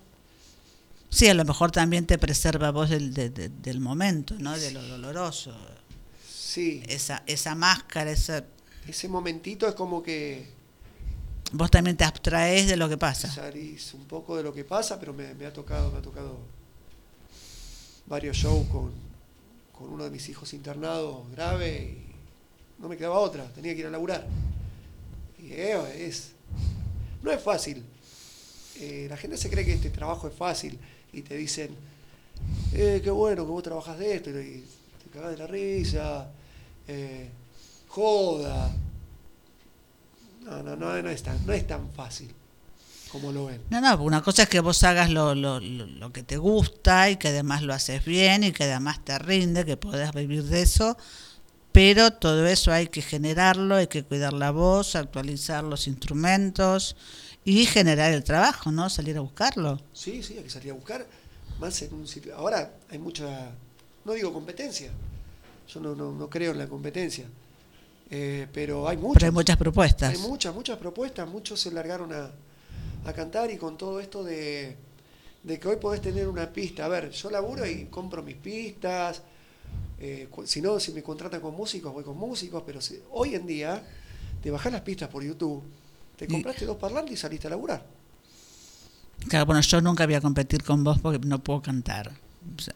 [1.09, 4.51] Sí, a lo mejor también te preserva vos del, de- de- del momento, ¿no?
[4.57, 5.55] De lo doloroso.
[6.53, 6.83] Sí.
[6.87, 8.45] Esa, esa máscara, esa,
[8.87, 10.45] Ese momentito es como que
[11.51, 13.27] vos también te abstraes de lo que pasa.
[13.27, 16.37] salís un poco de lo que pasa, pero me, me ha tocado, me ha tocado
[18.05, 18.91] varios shows con,
[19.71, 22.13] con uno de mis hijos internados grave y
[22.79, 24.23] no me quedaba otra, tenía que ir a laburar.
[25.39, 26.33] Y eh, es,
[27.23, 27.83] no es fácil.
[28.79, 30.77] Eh, la gente se cree que este trabajo es fácil
[31.11, 31.75] y te dicen,
[32.73, 34.63] eh, qué bueno que vos trabajás de esto y
[35.03, 36.29] te cagás de la risa,
[36.87, 37.29] eh,
[37.87, 38.71] joda.
[40.41, 42.33] No, no, no, no es tan, no es tan fácil
[43.13, 43.61] como lo ven.
[43.69, 47.17] No, no, una cosa es que vos hagas lo, lo, lo, que te gusta y
[47.17, 50.97] que además lo haces bien y que además te rinde, que podés vivir de eso,
[51.71, 56.95] pero todo eso hay que generarlo, hay que cuidar la voz, actualizar los instrumentos
[57.45, 58.89] y generar el trabajo, ¿no?
[58.89, 59.79] Salir a buscarlo.
[59.93, 61.05] Sí, sí, hay que salir a buscar
[61.59, 62.35] más en un sitio.
[62.35, 63.51] Ahora hay mucha,
[64.05, 64.89] no digo competencia,
[65.67, 67.25] yo no, no, no creo en la competencia,
[68.09, 69.13] eh, pero hay muchas.
[69.15, 70.13] Pero hay muchas propuestas.
[70.13, 72.31] Hay muchas, muchas propuestas, muchos se largaron a,
[73.05, 74.75] a cantar y con todo esto de,
[75.43, 76.85] de que hoy podés tener una pista.
[76.85, 79.21] A ver, yo laburo y compro mis pistas,
[79.99, 83.47] eh, si no, si me contratan con músicos, voy con músicos, pero si- hoy en
[83.47, 83.81] día
[84.41, 85.63] te bajás las pistas por YouTube,
[86.17, 87.85] te Y- compraste dos parlantes y saliste a laburar.
[89.29, 92.11] Claro, bueno, yo nunca voy a competir con vos porque no puedo cantar.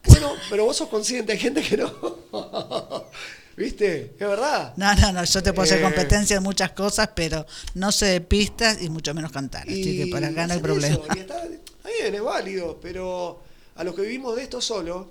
[0.06, 1.92] Bueno, pero vos sos consciente, hay gente que no.
[3.56, 4.14] ¿Viste?
[4.18, 4.72] Es verdad.
[4.76, 5.82] No, no, no, yo te puedo hacer Eh.
[5.82, 9.62] competencia en muchas cosas, pero no sé de pistas y mucho menos cantar.
[9.68, 10.94] Así que por acá no hay problema.
[10.94, 13.40] eso, y está, está bien, es válido, pero
[13.74, 15.08] a los que vivimos de esto solo,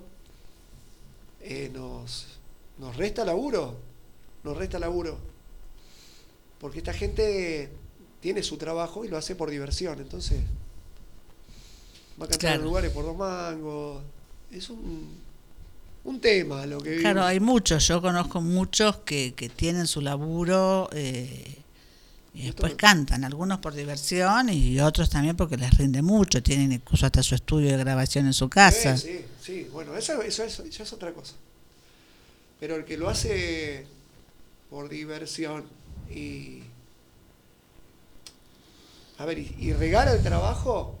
[1.42, 2.26] eh, nos,
[2.78, 3.76] nos resta laburo.
[4.44, 5.18] Nos resta laburo.
[6.58, 7.68] Porque esta gente
[8.20, 9.98] tiene su trabajo y lo hace por diversión.
[10.00, 10.38] Entonces,
[12.20, 12.56] va a cantar Claro.
[12.60, 14.02] en lugares por dos mangos.
[14.50, 15.20] Es un,
[16.08, 17.12] un tema lo que vivimos.
[17.12, 21.56] Claro, hay muchos, yo conozco muchos que, que tienen su laburo eh,
[22.34, 27.06] y después cantan, algunos por diversión y otros también porque les rinde mucho, tienen incluso
[27.06, 28.96] hasta su estudio de grabación en su casa.
[28.96, 29.68] Sí, sí, sí.
[29.72, 31.34] Bueno, eso, eso, eso es otra cosa.
[32.60, 33.86] Pero el que lo hace
[34.70, 35.64] por diversión
[36.10, 36.62] y.
[39.18, 40.96] A ver, y, y regala el trabajo,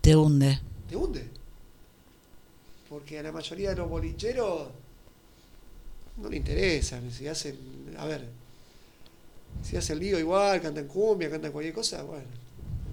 [0.00, 0.60] Te hunde.
[0.88, 1.28] te hunde.
[2.96, 4.68] Porque a la mayoría de los bolicheros
[6.16, 6.98] no le interesa.
[7.10, 7.58] Si hacen.
[7.98, 8.26] A ver,
[9.62, 12.24] si hacen lío igual, cantan cumbia, cantan cualquier cosa, bueno,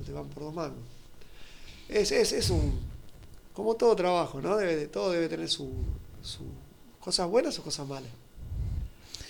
[0.06, 0.84] te van por dos mangos.
[1.88, 2.78] Es, es, es un.
[3.54, 4.58] Como todo trabajo, ¿no?
[4.58, 5.72] Debe, de- todo debe tener su,
[6.22, 6.44] su
[7.00, 8.10] cosas buenas o cosas malas.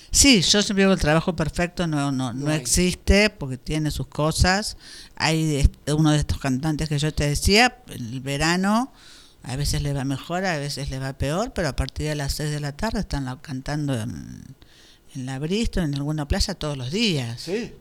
[0.09, 4.07] Sí, yo siempre digo que el trabajo perfecto no, no, no existe porque tiene sus
[4.07, 4.75] cosas.
[5.15, 8.91] Hay uno de estos cantantes que yo te decía, el verano
[9.43, 12.33] a veces le va mejor, a veces le va peor, pero a partir de las
[12.33, 14.55] 6 de la tarde están la- cantando en,
[15.15, 17.41] en la Bristol, en alguna playa todos los días.
[17.41, 17.73] Sí.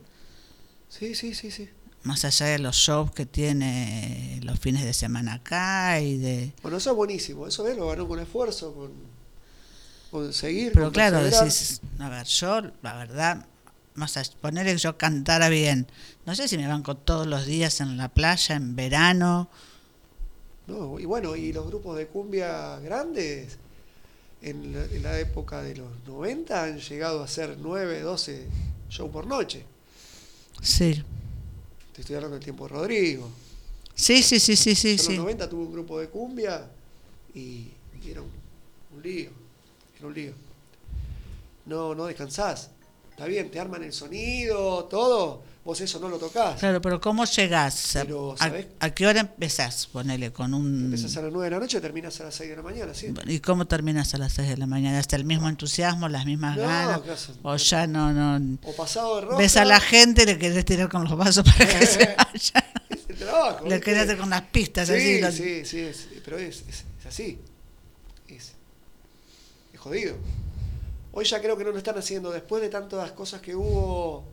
[0.89, 1.69] Sí, sí, sí, sí.
[2.03, 6.53] Más allá de los shows que tiene los fines de semana acá y de...
[6.61, 7.47] Bueno, eso es buenísimo.
[7.47, 8.91] Eso es, lo ganó con esfuerzo, con,
[10.11, 10.73] con seguir.
[10.73, 13.45] Pero con claro, decís, a ver, yo, la verdad,
[13.95, 15.87] más a poner que yo cantara bien,
[16.25, 19.49] no sé si me banco todos los días en la playa, en verano,
[20.67, 23.57] No, y bueno, y los grupos de cumbia grandes,
[24.41, 28.47] en la, en la época de los 90, han llegado a hacer 9, 12
[28.89, 29.65] shows por noche.
[30.61, 31.03] sí.
[31.93, 33.29] Te estoy hablando del tiempo de Rodrigo.
[33.93, 34.91] Sí, sí, sí, sí, sí.
[34.93, 35.09] En sí.
[35.09, 36.67] los 90 tuve un grupo de cumbia
[37.35, 37.67] y,
[38.01, 38.31] y era un,
[38.95, 39.29] un lío.
[39.99, 40.33] Era un lío.
[41.67, 42.71] No, no descansás.
[43.11, 45.43] Está bien, te arman el sonido, todo.
[45.65, 46.59] Vos eso no lo tocás.
[46.59, 47.91] Claro, pero ¿cómo llegás?
[47.93, 48.51] Pero, ¿A,
[48.85, 49.87] a qué hora empezás?
[49.87, 50.85] Ponele con un...
[50.85, 52.93] Empezás a las 9 de la noche y terminás a las 6 de la mañana,
[52.93, 53.13] ¿sí?
[53.27, 54.99] ¿Y cómo terminas a las 6 de la mañana?
[54.99, 56.99] ¿Hasta el mismo entusiasmo, las mismas No, ganas?
[57.01, 57.35] ¿qué haces?
[57.43, 58.57] ¿O ya no, no?
[58.63, 59.37] O pasado de ropa.
[59.37, 62.71] ¿Ves a la gente y le querés tirar con los vasos para que se vaya?
[62.89, 63.65] Es el trabajo.
[63.65, 65.21] Le querés hacer con las pistas sí, así.
[65.21, 67.39] lo- Sí, sí, es- pero es, es- es así.
[68.27, 68.51] Es,
[69.73, 70.15] es jodido.
[71.13, 72.31] Hoy ya creo que no lo están haciendo.
[72.31, 74.25] Después de tantas cosas que hubo,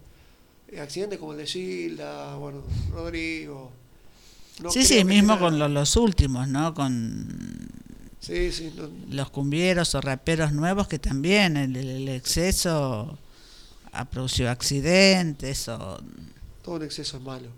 [0.78, 2.62] accidentes como el de Gilda, bueno,
[2.92, 3.70] Rodrigo.
[4.62, 6.74] no sí, sí, mismo con lo- los últimos, ¿no?
[6.74, 7.68] Con
[8.20, 13.18] Sí, sí, no- los cumbieros o raperos nuevos que también el, el exceso
[13.92, 15.98] ha producido accidentes o...
[16.62, 17.48] todo en exceso es malo.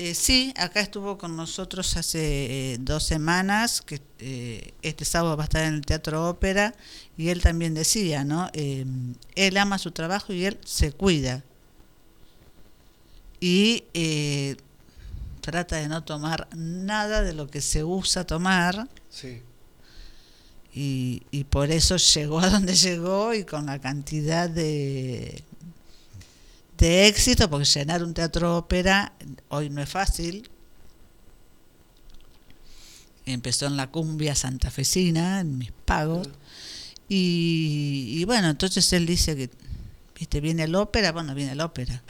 [0.00, 5.42] Eh, sí, acá estuvo con nosotros hace eh, dos semanas, que eh, este sábado va
[5.42, 6.72] a estar en el Teatro Ópera,
[7.16, 8.48] y él también decía, ¿no?
[8.52, 8.86] Eh,
[9.34, 11.42] él ama su trabajo y él se cuida.
[13.40, 14.54] Y eh,
[15.40, 19.42] trata de no tomar nada de lo que se usa tomar, Sí.
[20.72, 25.42] y, y por eso llegó a donde llegó y con la cantidad de,
[26.78, 29.12] de éxito, porque llenar un teatro ópera
[29.48, 30.48] hoy no es fácil.
[33.26, 36.28] Empezó en la cumbia santafesina, en mis pagos.
[37.08, 39.50] Y, y bueno, entonces él dice que,
[40.18, 42.02] viste, viene el ópera, bueno, viene el ópera.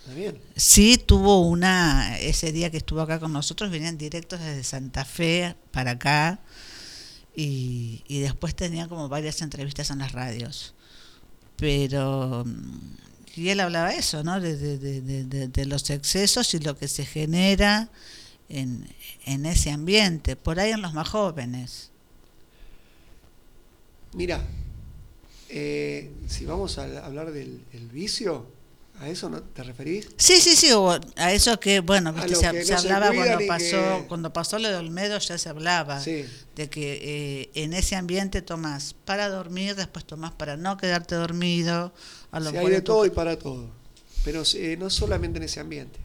[0.00, 0.40] Está bien.
[0.56, 5.56] Sí tuvo una, ese día que estuvo acá con nosotros, venían directos desde Santa Fe
[5.70, 6.40] para acá
[7.36, 10.74] y, y después tenían como varias entrevistas en las radios.
[11.56, 14.40] Pero, mm, y él hablaba eso, ¿no?
[14.40, 17.90] De, de, de, los excesos y lo que se genera
[18.48, 18.86] en,
[19.24, 21.90] en ese ambiente, por ahí en los más jóvenes.
[24.12, 24.44] Mira,
[25.48, 28.46] eh, si vamos a hablar del el vicio,
[29.02, 30.08] ¿a eso no te referís?
[30.16, 30.70] Sí, sí, sí,
[31.16, 34.58] a eso que, bueno, lo se, que se no hablaba cuando pasó, que- cuando pasó
[34.58, 36.00] lo de Olmedo ya se hablaba.
[36.00, 36.24] Sí.
[36.54, 41.92] de que eh, en ese ambiente tomás para dormir, después tomás para no quedarte dormido.
[42.30, 43.70] A lo Sí, hay de tu- todo y para todo.
[44.24, 45.98] Pero eh, no solamente en ese ambiente.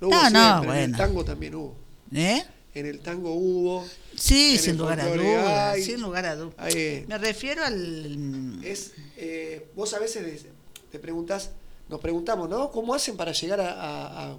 [0.00, 0.96] No, hubo no, siempre, En el bueno.
[0.98, 1.76] tango también hubo.
[2.12, 2.44] ¿Eh?
[2.74, 3.86] En el tango hubo.
[4.16, 6.74] Sí, sin el lugar a dudas, sin lugar a dudas.
[7.06, 8.58] Me refiero al...
[8.64, 10.44] es, eh, vos a veces
[10.90, 11.50] te preguntás,
[11.88, 12.70] nos preguntamos, ¿no?
[12.70, 14.38] ¿Cómo hacen para llegar a, a, a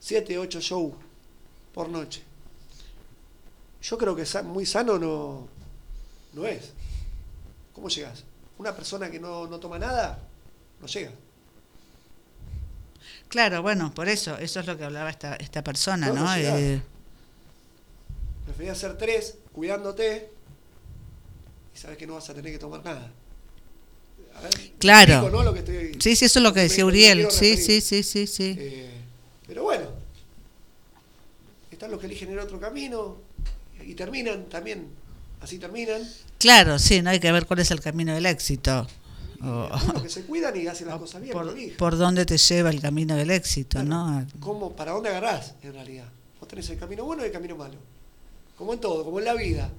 [0.00, 0.94] 7, 8 shows
[1.72, 2.22] por noche?
[3.82, 5.48] Yo creo que muy sano no,
[6.32, 6.72] no es.
[7.74, 8.24] ¿Cómo llegas?
[8.58, 10.18] Una persona que no, no toma nada,
[10.80, 11.10] no llega.
[13.28, 16.34] Claro, bueno, por eso, eso es lo que hablaba esta, esta persona, No, ¿no?
[16.34, 16.80] Eh,
[18.44, 20.30] Preferís hacer tres, cuidándote,
[21.74, 23.10] y sabes que no vas a tener que tomar nada.
[24.36, 25.12] A ver, me Claro.
[25.14, 25.42] explico, ¿no?
[25.44, 27.28] Lo que estoy- sí, sí, eso es lo que decía Uriel.
[27.30, 28.56] Sí, sí, sí, sí, sí.
[28.58, 28.90] Eh,
[29.46, 29.86] pero bueno,
[31.70, 33.16] están los que eligen el otro camino
[33.84, 34.86] y terminan también,
[35.40, 36.02] así terminan.
[36.38, 38.86] Claro, sí, no hay que ver cuál es el camino del éxito.
[39.42, 39.68] O-
[40.02, 41.32] que se cuidan y hacen las cosas bien.
[41.32, 43.88] por, por dónde te lleva el camino del éxito, Claro.
[43.88, 44.26] ¿no?
[44.40, 46.06] ¿Cómo, ¿Para dónde agarrás en realidad?
[46.40, 47.76] Vos tenés el camino bueno y el camino malo.
[48.56, 49.70] Como en todo, como en la vida.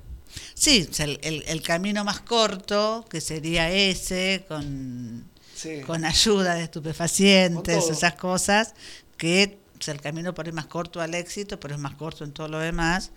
[0.53, 5.81] Sí, el, el- el camino más corto, que sería ese, con, Sí.
[5.81, 8.73] con ayuda de estupefacientes, Con esas cosas,
[9.17, 12.23] que o sea, el camino por ahí más corto al éxito, pero es más corto
[12.23, 13.11] en todo lo demás,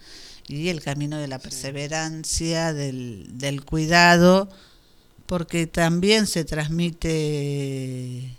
[0.48, 4.48] y el camino de la perseverancia, del, del cuidado,
[5.26, 8.30] porque también se transmite,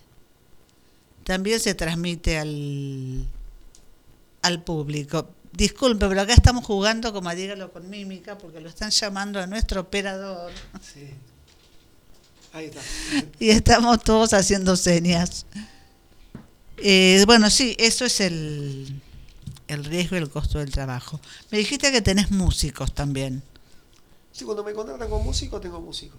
[1.23, 3.27] también se transmite al,
[4.41, 5.29] al público.
[5.51, 9.81] Disculpe, pero acá estamos jugando, como dígalo con mímica, porque lo están llamando a nuestro
[9.81, 11.09] operador Sí.
[12.53, 12.81] Ahí está.
[13.39, 15.45] y estamos todos haciendo señas.
[16.77, 19.01] Eh, bueno, sí, eso es el,
[19.67, 21.19] el riesgo y el costo del trabajo.
[21.51, 23.43] Me dijiste que tenés músicos también.
[24.31, 26.15] Sí, cuando me contratan con músico, tengo músico.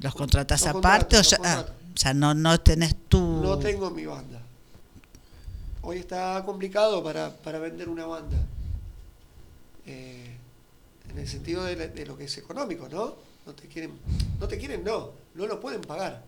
[0.00, 3.40] ¿Los contratás Los aparte contrato, o, ya- ah, o sea, no, no tenés tú?
[3.42, 4.41] No tengo mi banda.
[5.82, 8.36] Hoy está complicado para, para vender una banda.
[9.86, 10.36] Eh,
[11.10, 13.14] en el sentido de, de lo que es económico, ¿no?
[13.44, 13.90] No te quieren,
[14.40, 16.22] no te quieren, no, no lo pueden pagar.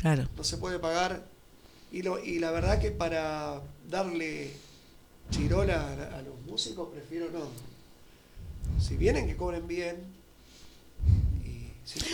[0.00, 0.26] Claro.
[0.36, 1.22] No se puede pagar.
[1.92, 3.60] Y, lo, y la verdad que para
[3.90, 4.52] darle
[5.30, 7.44] chirola a, a los músicos prefiero no.
[8.82, 10.22] Si vienen que cobren bien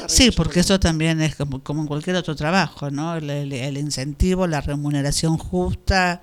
[0.09, 3.15] Sí, porque eso también es como, como en cualquier otro trabajo, ¿no?
[3.17, 6.23] El, el- el incentivo, la remuneración justa,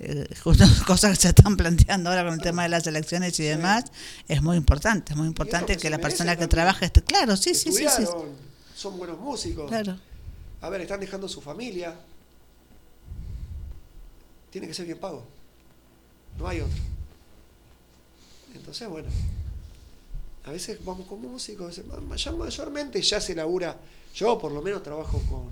[0.00, 3.44] eh, justo cosas que se están planteando ahora con el tema de las elecciones y
[3.44, 3.84] demás,
[4.28, 7.02] es muy importante, es muy importante que la persona que trabaje esté...
[7.02, 8.04] Claro, sí, sí, sí, sí.
[8.76, 9.68] son buenos músicos.
[9.68, 9.98] Claro.
[10.60, 11.94] A ver, están dejando su familia.
[14.50, 15.24] Tiene que ser bien pago.
[16.38, 16.78] No hay otro.
[18.54, 19.08] Entonces, bueno.
[20.44, 21.80] A veces vamos con músicos.
[21.86, 23.76] ma- ma- Mayormente ya se labura.
[24.14, 25.50] Yo por lo menos trabajo con,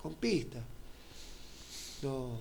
[0.00, 0.58] con pista.
[2.02, 2.38] No,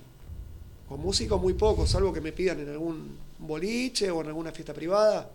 [0.88, 4.74] con músicos muy pocos, salvo que me pidan en algún boliche o en alguna fiesta
[4.74, 5.30] privada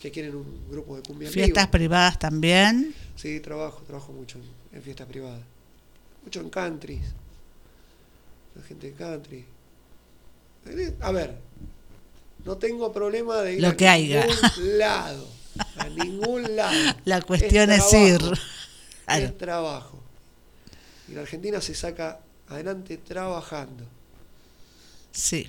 [0.00, 1.44] que quieren un grupo de cumbia en vivo.
[1.44, 2.92] Fiestas privadas también.
[3.14, 5.42] Sí, trabajo, trabajo mucho en, en fiestas privadas.
[6.24, 7.04] Mucho en countries.
[8.56, 9.44] La gente de country.
[11.00, 11.38] A ver,
[12.44, 14.26] no tengo problema de ir Lo a que haya.
[14.26, 15.28] ningún lado.
[15.76, 16.96] A ningún lado.
[17.04, 18.18] La cuestión es, ir.
[18.18, 19.24] Claro.
[19.26, 20.00] Es trabajo.
[21.08, 23.84] Y la Argentina se saca adelante trabajando.
[25.12, 25.48] Sí.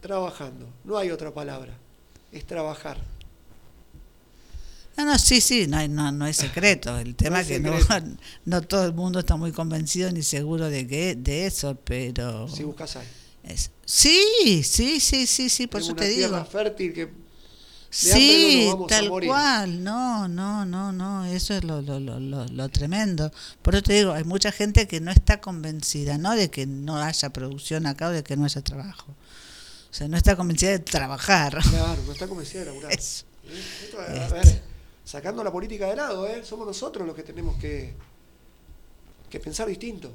[0.00, 0.66] Trabajando.
[0.84, 1.76] No hay otra palabra.
[2.32, 2.98] Es trabajar.
[4.96, 6.96] No, no, sí, sí, no hay, no, no hay secreto.
[6.98, 7.76] El tema es que no,
[8.46, 12.64] no todo el mundo está muy convencido ni seguro de que de eso, pero Si
[12.64, 13.06] buscas ahí.
[13.42, 16.44] es- sí, sí, sí, sí, sí, por eso una te digo.
[16.46, 17.10] fértil que
[17.98, 23.32] Sí, no tal cual, no, no, no, no, eso es lo, lo, lo, lo, tremendo.
[23.62, 26.96] Por eso te digo, hay mucha gente que no está convencida, no de que no
[26.98, 29.12] haya producción acá o de que no haya trabajo.
[29.90, 31.58] O sea, no está convencida de trabajar.
[31.70, 32.92] Claro, no está convencida de laburar.
[32.98, 33.24] Eso.
[33.82, 34.34] Esto, a Este.
[34.34, 34.62] ver,
[35.02, 36.44] sacando la política de lado, ¿eh?
[36.44, 37.94] somos nosotros los que tenemos que,
[39.30, 40.12] que pensar distinto.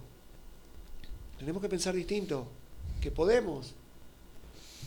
[1.40, 2.48] Tenemos que pensar distinto,
[3.02, 3.74] que podemos,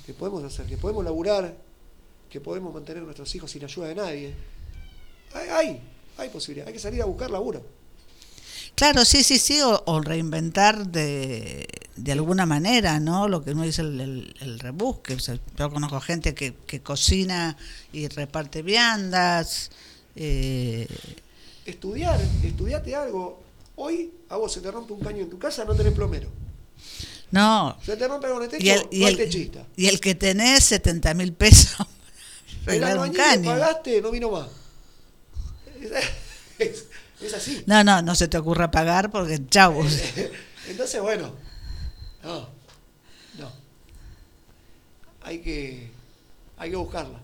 [0.07, 1.57] que podemos hacer, que podemos laburar,
[2.35, 4.35] que podemos mantener a nuestros hijos sin ayuda de nadie.
[5.35, 5.81] Hay, hay,
[6.19, 7.65] hay posibilidad, hay que salir a buscar laburo.
[8.75, 11.65] Claro, sí, sí, sí, o, o reinventar de,
[11.95, 13.29] de alguna manera, ¿no?
[13.29, 15.15] Lo que uno dice el, el, el rebusque.
[15.15, 17.57] O sea, yo conozco gente que, que cocina
[17.93, 19.71] y reparte viandas.
[20.17, 20.89] Eh,
[21.65, 23.45] Estudiar, estudiate algo.
[23.77, 26.29] Hoy a vos se te rompe un caño en tu casa, no tenés plomero.
[27.31, 29.65] no, Se te rompe algo en el techo, y el, y no hay el, techista.
[29.77, 31.87] y el que tenés 70 mil pesos
[32.67, 34.49] El albañil que pagaste no vino más.
[37.21, 37.63] Es, así.
[37.67, 39.83] No, no, no se te ocurra pagar porque chau.
[40.69, 41.33] Entonces, bueno,
[42.23, 42.49] no,
[43.39, 43.53] no.
[45.23, 45.91] Hay que,
[46.59, 47.21] hay que buscarla.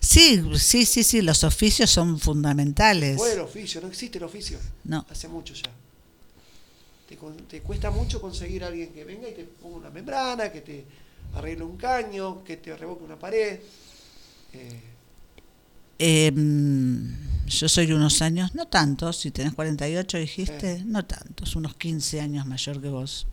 [0.00, 3.16] Sí, sí, sí, sí, los oficios son fundamentales.
[3.16, 4.58] Fue el oficio, no existe el oficio.
[4.84, 5.06] No.
[5.08, 5.70] Hace mucho ya.
[7.08, 7.16] Te,
[7.48, 10.84] te cuesta mucho conseguir a alguien que venga y te ponga una membrana, que te
[11.34, 13.60] arregle un caño, que te revoque una pared.
[14.54, 14.80] Eh,
[15.98, 16.32] Eh,
[17.46, 22.46] yo soy unos años, no tantos, si tenés 48 dijiste, no tantos, unos 15 años
[22.46, 23.26] mayor que vos.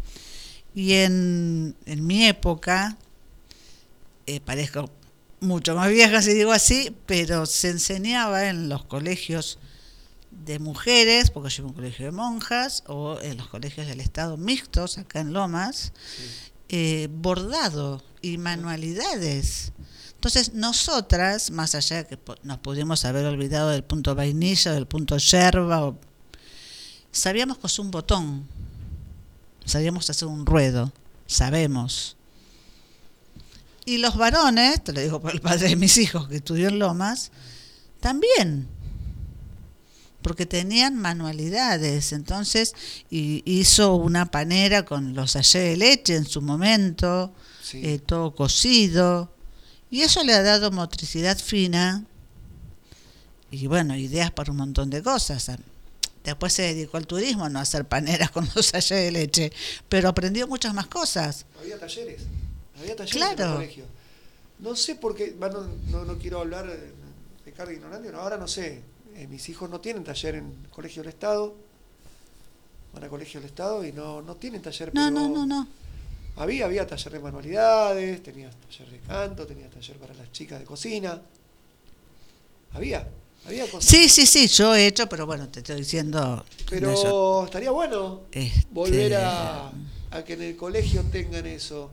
[0.75, 2.97] Y en, en mi época,
[4.25, 4.89] eh, parezco
[5.39, 9.57] mucho más vieja si digo así, pero se enseñaba en los colegios
[10.29, 14.01] de mujeres, porque yo iba a un colegio de monjas, o en los colegios del
[14.01, 16.23] Estado mixtos, acá en Lomas, sí.
[16.69, 19.71] eh, bordado y manualidades.
[20.21, 25.17] Entonces, nosotras, más allá de que nos pudimos haber olvidado del punto vainilla, del punto
[25.17, 25.97] yerba, o-
[27.11, 28.47] sabíamos coser un botón,
[29.65, 30.93] sabíamos hacer un ruedo,
[31.25, 32.17] sabemos.
[33.83, 36.77] Y los varones, te lo digo por el padre de mis hijos que estudió en
[36.77, 37.31] Lomas,
[37.99, 38.67] también,
[40.21, 42.11] porque tenían manualidades.
[42.11, 42.75] Entonces,
[43.09, 47.81] y hizo una panera con los sachets de leche en su momento, Sí.
[47.83, 49.33] eh, todo cocido,
[49.91, 52.03] y eso le ha dado motricidad fina
[53.51, 55.51] y bueno, ideas para un montón de cosas.
[56.23, 59.51] Después se dedicó al turismo, no a hacer paneras con los sachets de leche,
[59.89, 61.45] pero aprendió muchas más cosas.
[61.59, 62.21] Había talleres.
[62.79, 63.51] Había talleres en Claro.
[63.51, 63.85] el colegio.
[64.59, 66.93] No sé por qué, bueno, no, no quiero hablar de,
[67.45, 68.81] de carga ignorante, no, ahora no sé.
[69.15, 71.53] Eh, mis hijos no tienen taller en Colegio del Estado.
[72.93, 74.89] Van a Colegio del Estado y no, no tienen taller.
[74.93, 75.67] No, pero no, no, no.
[76.37, 80.65] Había, había taller de manualidades, tenías taller de canto, tenías taller para las chicas de
[80.65, 81.21] cocina.
[82.73, 83.07] Había,
[83.45, 83.85] había cosas.
[83.89, 86.43] Sí, sí, sí, yo he hecho, pero bueno, te estoy diciendo.
[86.69, 89.71] Pero yo- estaría bueno este, volver a,
[90.11, 91.91] a que en el colegio tengan eso.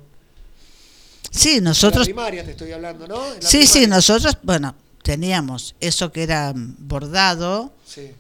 [1.31, 3.35] Sí, En la nosotros primaria te estoy hablando, ¿no?
[3.35, 8.13] En la Sí, sí, nosotros, bueno, teníamos eso que era bordado, Sí.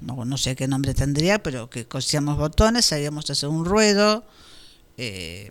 [0.00, 4.24] no, no sé qué nombre tendría, pero que cosíamos botones, sabíamos hacer un ruedo,
[4.98, 5.50] eh,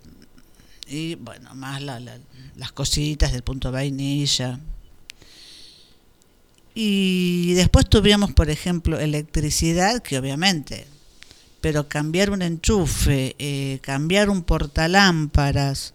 [0.88, 2.18] y bueno, más la- la-
[2.56, 4.58] las cositas del punto vainilla.
[6.74, 10.86] Y después tuvimos, por ejemplo, electricidad, que obviamente,
[11.60, 15.94] pero cambiar un enchufe, eh, cambiar un portalámparas,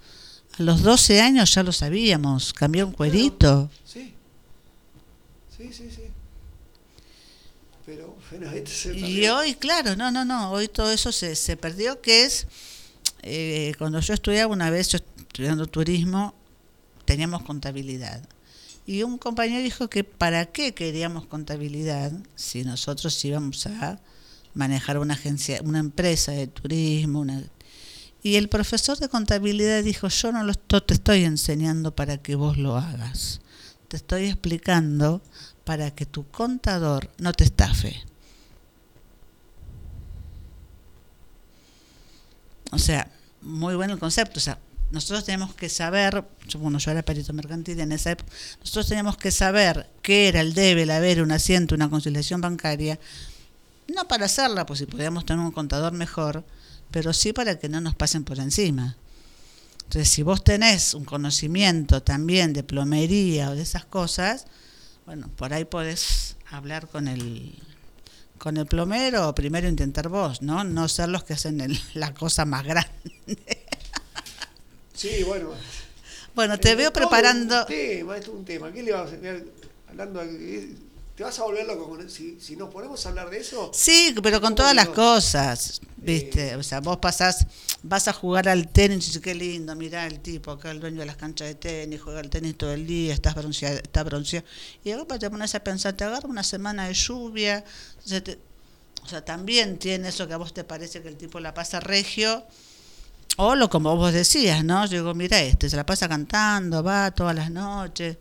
[0.57, 3.69] a los 12 años ya lo sabíamos, cambiar un cuerito.
[3.85, 4.13] Sí.
[5.55, 6.01] Sí, sí, sí.
[7.85, 9.37] Pero, bueno, este se Y perdió.
[9.37, 12.47] hoy, claro, no, no, no, hoy todo eso se, se perdió, que es,
[13.23, 16.33] eh, cuando yo estudiaba una vez, yo estudiando turismo,
[17.05, 18.21] teníamos contabilidad.
[18.85, 23.99] Y un compañero dijo que para qué queríamos contabilidad si nosotros íbamos a
[24.53, 27.25] manejar una agencia, una empresa de turismo.
[28.23, 32.35] Y el profesor de contabilidad dijo, yo no lo esto- te estoy enseñando para que
[32.35, 33.41] vos lo hagas.
[33.87, 35.21] Te estoy explicando
[35.63, 38.03] para que tu contador no te estafe.
[42.71, 43.11] O sea,
[43.41, 44.39] muy bueno el concepto.
[44.39, 44.57] O sea,
[44.91, 46.23] nosotros tenemos que saber,
[46.57, 50.53] bueno, yo era perito mercantil en esa época, nosotros teníamos que saber qué era el
[50.53, 52.99] debe, el haber, un asiento, una conciliación bancaria,
[53.87, 56.43] no para hacerla, pues si podíamos tener un contador mejor,
[56.91, 58.97] pero sí para que no nos pasen por encima.
[59.83, 64.45] Entonces, si vos tenés un conocimiento también de plomería o de esas cosas,
[65.05, 67.57] bueno, por ahí podés hablar con el
[68.41, 70.63] con el plomero primero intentar vos, ¿no?
[70.63, 72.89] No ser los que hacen el- la cosa más grande.
[74.93, 75.49] Sí, bueno.
[76.35, 77.61] Bueno, te Es veo preparando.
[77.61, 78.71] Un tema, es un tema.
[78.71, 79.47] ¿Qué le vas a hacer?
[79.89, 80.75] Hablando, eh,
[81.15, 83.69] ¿Te vas a volver loco con si, si nos ponemos a hablar de eso?
[83.73, 84.93] Sí, pero con ¿Cómo todas las no?
[84.93, 86.55] cosas, ¿viste?
[86.55, 87.45] O sea, vos pasás,
[87.83, 91.17] vas a jugar al tenis qué lindo, mirá el tipo, acá el dueño de las
[91.17, 94.45] canchas de tenis, juega al tenis todo el día, estás bronceado, está bronceado.
[94.83, 97.63] Y golpe te pones a pensar, te agarra una semana de lluvia,
[98.03, 98.39] se te-
[99.03, 101.79] o sea, también tiene eso que a vos te parece que el tipo la pasa
[101.81, 102.43] regio,
[103.37, 104.85] o lo como vos decías, ¿no?
[104.85, 108.17] Yo digo, mira este, se la pasa cantando, va todas las noches,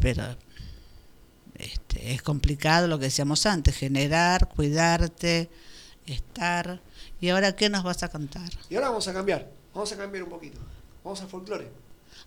[0.00, 0.36] pero
[1.62, 5.48] este, es complicado lo que decíamos antes, generar, cuidarte,
[6.06, 6.80] estar.
[7.20, 8.50] ¿Y ahora qué nos vas a cantar?
[8.68, 9.50] Y ahora vamos a cambiar.
[9.74, 10.58] Vamos a cambiar un poquito.
[11.04, 11.68] Vamos al folclore.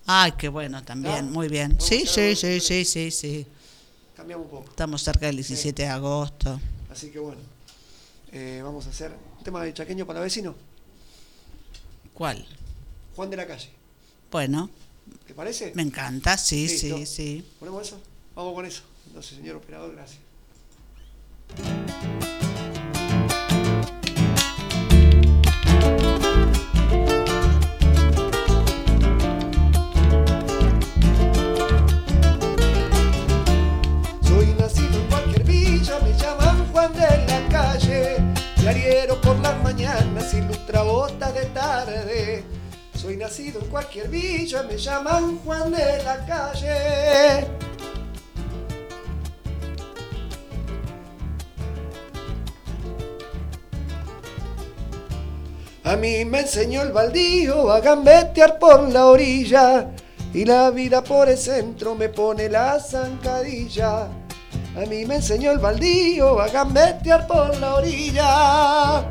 [0.06, 1.32] Ay, qué bueno también, ¿No?
[1.34, 1.78] muy bien.
[1.80, 3.46] Sí, sí, sí, sí, sí, sí.
[4.16, 4.70] Cambiamos un poco.
[4.70, 6.60] Estamos cerca del 17 de agosto.
[6.92, 7.42] Así que bueno.
[8.32, 10.56] eh, vamos a hacer un tema de chaqueño para vecino.
[12.14, 12.46] ¿Cuál?
[13.16, 13.70] Juan de la calle.
[14.32, 14.70] Bueno,
[15.28, 15.72] ¿Te parece?
[15.76, 17.46] me encanta, sí, sí, sí.
[17.60, 18.00] ¿Ponemos eso?
[18.36, 18.82] Vamos con eso.
[19.14, 20.20] Entonces, señor operador, gracias.
[34.24, 38.16] Soy nacido en cualquier villa, me llaman Juan de la calle.
[38.58, 42.44] Diariero por las mañanas, ilustra botas de tarde.
[42.96, 47.73] Soy nacido en cualquier villa, me llaman Juan de la calle.
[55.86, 59.90] A mí me enseñó el baldío a gambetear por la orilla
[60.34, 64.08] y la vida por el centro me pone la zancadilla.
[64.76, 69.04] A mí me enseñó el baldío a gambetear por la orilla.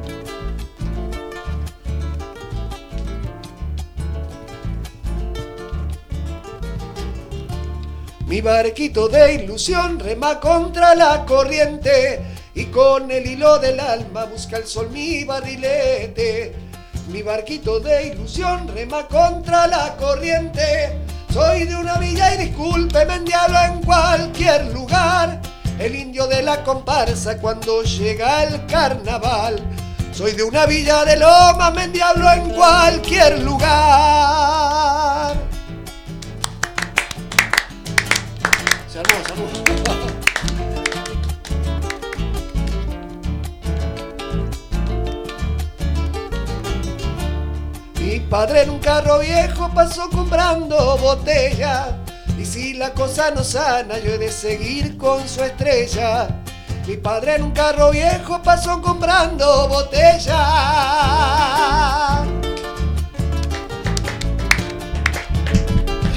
[8.26, 12.22] Mi barquito de ilusión rema contra la corriente
[12.54, 16.61] y con el hilo del alma busca el sol mi barrilete.
[17.08, 20.98] Mi barquito de ilusión rema contra la corriente.
[21.32, 25.40] Soy de una villa y discúlpeme en diablo en cualquier lugar.
[25.78, 29.60] El indio de la comparsa cuando llega el carnaval.
[30.12, 34.61] Soy de una villa de Loma, me en cualquier lugar.
[48.62, 51.98] En un carro viejo pasó comprando botella.
[52.38, 56.28] Y si la cosa no sana, yo he de seguir con su estrella.
[56.86, 60.36] Mi padre en un carro viejo pasó comprando botella.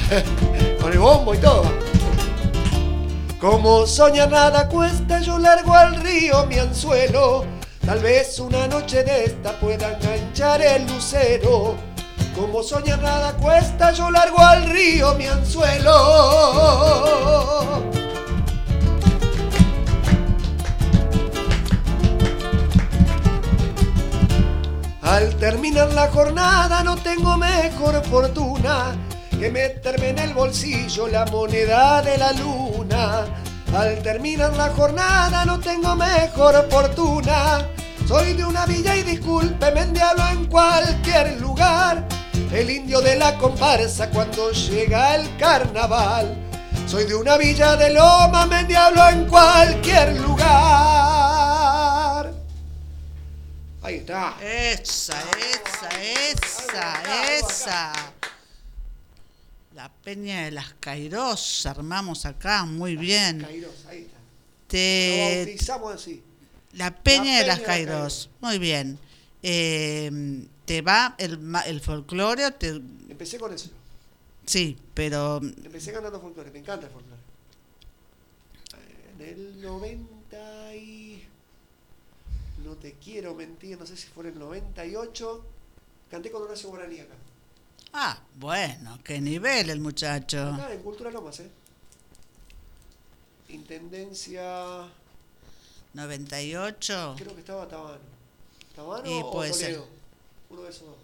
[0.81, 1.65] con el bombo y todo.
[3.39, 7.45] Como soñar nada cuesta, yo largo al río mi anzuelo.
[7.85, 11.94] Tal vez una noche de esta pueda enganchar el lucero.
[12.35, 15.93] Como soñar nada cuesta, yo largo al río mi anzuelo.
[25.01, 28.97] Al terminar la jornada no tengo mejor fortuna
[29.39, 33.23] que meterme en el bolsillo la moneda de la luna.
[33.73, 37.65] Al terminar la jornada no tengo mejor fortuna.
[38.05, 42.14] Soy de una villa y discúlpeme, diablo en cualquier lugar.
[42.55, 46.37] El indio de la comparsa cuando llega el carnaval.
[46.87, 50.45] Soy de una villa de Loma, me diablo en cualquier lugar.
[53.81, 54.37] Ahí está.
[54.41, 57.03] Esa, esa, esa,
[57.35, 57.91] esa.
[59.73, 63.41] La Peña de las Cairós, armamos acá, muy bien.
[63.41, 64.15] Cairós, ahí está.
[64.17, 64.23] Lo
[64.67, 66.23] Te, bautizamos así.
[66.71, 68.97] la Peña La de Peña las de las Cairós, muy bien.
[69.43, 72.45] Eh, ¿Te va el, ma- el folclore?
[72.45, 73.69] o te- Empecé con eso.
[74.45, 77.21] sí, pero Empecé cantando folclore, me encanta el folclore.
[79.17, 81.23] En el 90 y...
[82.63, 85.45] No te quiero mentir, no sé si fue en el 98.
[86.09, 87.13] Canté con Horacio Guaraní acá.
[87.93, 90.41] Ah, bueno, qué nivel el muchacho.
[90.53, 91.49] Acá en Cultura Lomas, ¿eh?
[93.49, 94.87] Intendencia...
[95.93, 97.15] 98.
[97.17, 97.99] Creo que estaba Tabano.
[98.75, 99.83] ¿Tabano Y o puede Toledo?
[99.85, 99.94] ser.
[100.49, 100.95] Uno de esos dos.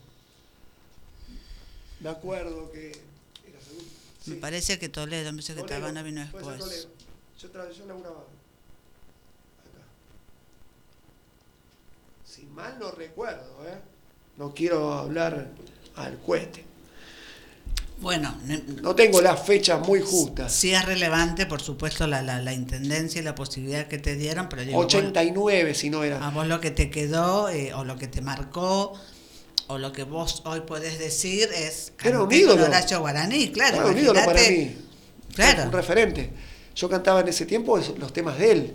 [2.00, 2.90] Me acuerdo que...
[3.48, 3.90] Era segundo.
[4.26, 6.44] Me parece que Toledo, me parece que Tabana vino después.
[6.58, 6.90] Toledo.
[7.40, 8.28] Yo, tra- yo laburaba acá.
[12.26, 13.78] Si mal no recuerdo, ¿eh?
[14.38, 15.48] No quiero hablar
[15.96, 16.66] al cueste.
[18.00, 18.36] Bueno,
[18.82, 20.52] No tengo las fechas muy justas.
[20.52, 24.50] sí es relevante, por supuesto, la, la, la intendencia y la posibilidad que te dieron,
[24.50, 26.30] pero digo, vos- 89 si no a era.
[26.32, 29.00] vos lo que te quedó eh, o lo que te marcó
[29.72, 32.66] o lo que vos hoy podés decir es Era un ídolo.
[32.66, 33.78] Horacio Guaraní, claro.
[33.78, 34.76] Era un ídolo para imagínate.
[34.80, 35.36] mí.
[35.36, 35.64] Claro.
[35.64, 36.30] Un referente.
[36.76, 38.74] Yo cantaba en ese tiempo los temas de él.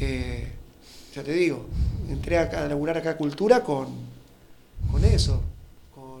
[0.00, 0.52] Eh,
[1.14, 1.66] ya te digo,
[2.08, 3.88] entré acá a laburar acá Cultura con,
[4.90, 5.40] con eso.
[5.94, 6.20] Con,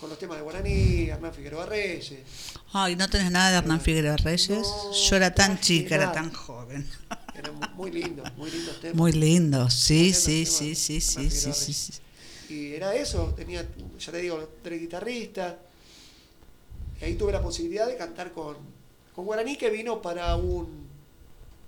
[0.00, 2.12] con los temas de Guaraní, Hernán Figueroa Reyes.
[2.72, 4.48] Ay, ¿no tenés nada de Hernán Figueroa Reyes?
[4.50, 6.88] No, Yo era tan chica, era tan joven.
[7.36, 8.96] Eran mu- muy lindos, muy lindos temas.
[8.96, 11.92] Muy lindo, sí, Muy sí, sí, sí, sí, sí, sí.
[12.48, 13.66] Y era eso, tenía,
[13.98, 15.54] ya te digo, tres guitarristas.
[17.00, 18.56] Y ahí tuve la posibilidad de cantar con,
[19.14, 20.86] con Guaraní, que vino para un,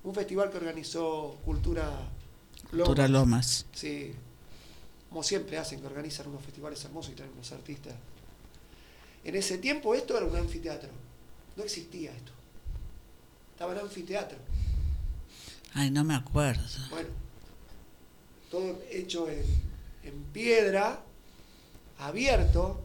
[0.05, 1.85] un festival que organizó Cultura
[2.73, 2.87] Lomas.
[2.87, 3.67] Cultura Lomas.
[3.73, 4.13] Sí,
[5.09, 7.95] como siempre hacen, que organizan unos festivales hermosos y traen unos artistas.
[9.25, 10.91] En ese tiempo esto era un anfiteatro,
[11.57, 12.33] no existía esto.
[13.53, 14.39] Estaba en anfiteatro.
[15.75, 16.63] Ay, no me acuerdo.
[16.91, 17.09] Bueno,
[18.51, 19.43] todo hecho en,
[20.07, 21.01] en piedra,
[21.99, 22.81] abierto.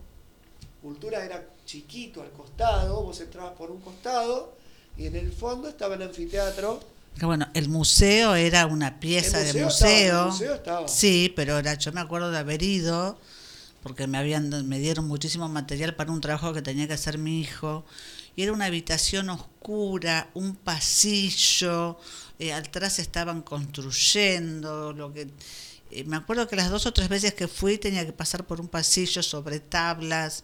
[0.82, 4.56] Cultura era chiquito al costado, vos entrabas por un costado
[4.98, 6.80] y en el fondo estaba el anfiteatro.
[7.22, 10.22] Bueno, el museo era una pieza El de museo estaba, museo.
[10.24, 10.88] el museo estaba.
[10.88, 13.18] Sí, pero era, yo me acuerdo de haber ido
[13.84, 17.42] porque me habían me dieron muchísimo material para un trabajo que tenía que hacer mi
[17.42, 17.84] hijo
[18.36, 22.00] y era una habitación oscura, un pasillo,
[22.40, 25.28] eh, atrás estaban construyendo, lo que
[25.92, 28.60] eh, me acuerdo que las dos o tres veces que fui tenía que pasar por
[28.62, 30.44] un pasillo sobre tablas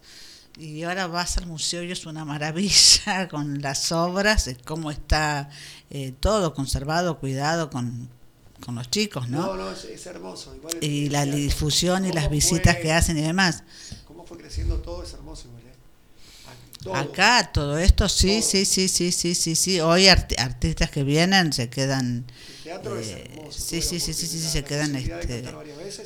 [0.57, 5.49] y ahora vas al museo y es una maravilla con las obras, cómo está
[5.89, 8.09] eh, todo conservado, cuidado con,
[8.65, 9.55] con los chicos, No, ¿no?
[9.55, 10.55] no, es, es hermoso.
[10.55, 13.63] Igual el- Y la difusión y las visitas fue- que hacen y demás.
[14.07, 15.63] Cómo fue creciendo todo es hermoso igual,
[16.87, 16.95] todo.
[16.95, 18.49] Acá todo esto, sí, Todo.
[18.49, 19.79] sí, sí, sí, sí, sí, sí.
[19.79, 22.25] Hoy arti- artistas que vienen se quedan
[22.57, 23.59] El teatro es eh, hermoso.
[23.59, 25.43] sí, sí, sí, sí, sí, se quedan este,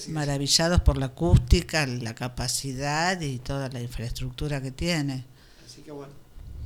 [0.10, 5.26] maravillados por la acústica, la capacidad y toda la infraestructura que tiene.
[5.66, 6.14] Así que bueno,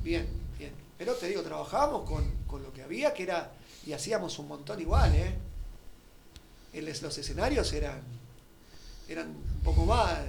[0.03, 0.71] bien, bien.
[0.97, 3.51] Pero te digo, trabajábamos con, con lo que había, que era,
[3.85, 5.35] y hacíamos un montón igual, ¿eh?
[6.73, 8.01] El- los escenarios eran,
[9.07, 10.19] eran un poco más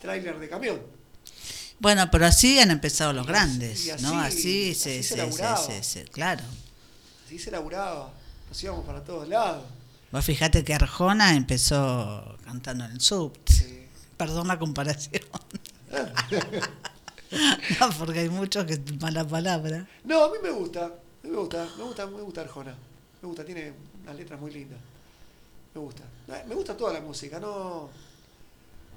[0.00, 0.80] tráiler de camión.
[1.78, 4.18] Bueno, pero así han empezado los así- grandes, ¿no?
[4.20, 6.42] así- se, así se se- se- claro.
[7.26, 8.10] Así se laburaba,
[8.48, 9.64] nos íbamos para todos lados.
[10.12, 13.32] Vos fíjate que Arjona empezó cantando en el sub.
[13.46, 13.86] Sí.
[14.16, 15.22] Perdón la comparación.
[17.80, 19.86] no, porque hay muchos que mala palabra.
[20.04, 20.88] No, a mí me gusta, a
[21.24, 22.74] mí me gusta, me gusta, me gusta Arjona.
[23.20, 23.72] Me gusta, tiene
[24.04, 24.78] unas letras muy lindas.
[25.74, 26.04] Me gusta.
[26.48, 27.90] Me gusta toda la música, no.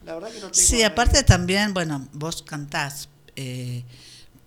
[0.06, 0.54] La verdad que no tengo.
[0.54, 3.84] Sí, aparte también, bueno, vos cantás, eh,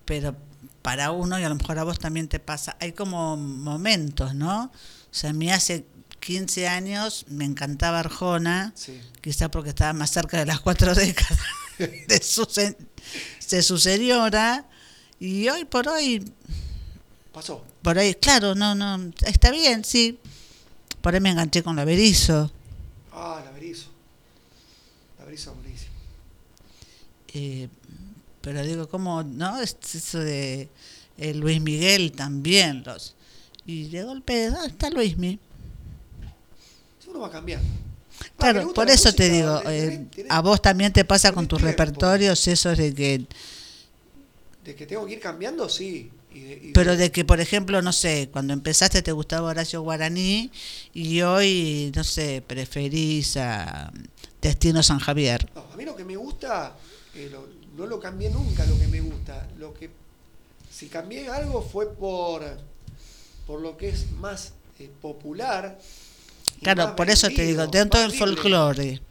[0.05, 0.35] pero
[0.81, 4.65] para uno, y a lo mejor a vos también te pasa, hay como momentos, ¿no?
[4.65, 4.71] O
[5.15, 5.85] sea, a mí hace
[6.19, 8.99] 15 años me encantaba Arjona, Sí.
[9.21, 11.39] quizá porque estaba más cerca de las cuatro décadas
[11.77, 12.77] de su, se-
[13.49, 14.65] de su señora,
[15.19, 16.29] y hoy por hoy,
[17.33, 17.63] Pasó.
[17.81, 20.19] por ahí, claro, no, no, está bien, sí.
[21.01, 22.51] Por ahí me enganché con la Berizo.
[23.11, 23.51] Ah, la
[25.33, 25.91] Es buenísimo.
[27.33, 27.67] Eh,
[28.41, 29.59] pero digo, ¿cómo no?
[29.61, 30.69] Es eso de
[31.17, 33.15] eh, Luis Miguel también, los
[33.65, 35.39] Y de golpe, ah, está Luismi.
[37.07, 40.91] Uno va que le Claro, por eso te música, digo, le- eh, a vos también
[40.93, 41.71] te pasa con tus tiempo.
[41.71, 43.25] repertorios esos de que,
[44.63, 46.09] De que tengo que ir cambiando, sí.
[46.33, 49.81] Y de- y pero de que, por ejemplo, no sé, cuando empezaste te gustaba Horacio
[49.81, 50.51] Guaraní
[50.93, 53.91] y hoy, no sé, preferís a
[54.43, 55.49] Destino San Javier.
[55.55, 56.75] No, a mí lo que me gusta,
[57.15, 59.47] eh, lo- no lo cambié nunca lo que me gusta.
[59.57, 59.89] Lo que
[60.71, 62.43] si cambié algo fue por
[63.47, 65.77] por lo que es más eh, popular.
[66.61, 68.25] Claro, más por eso te digo, dentro del libre.
[68.27, 69.01] folclore,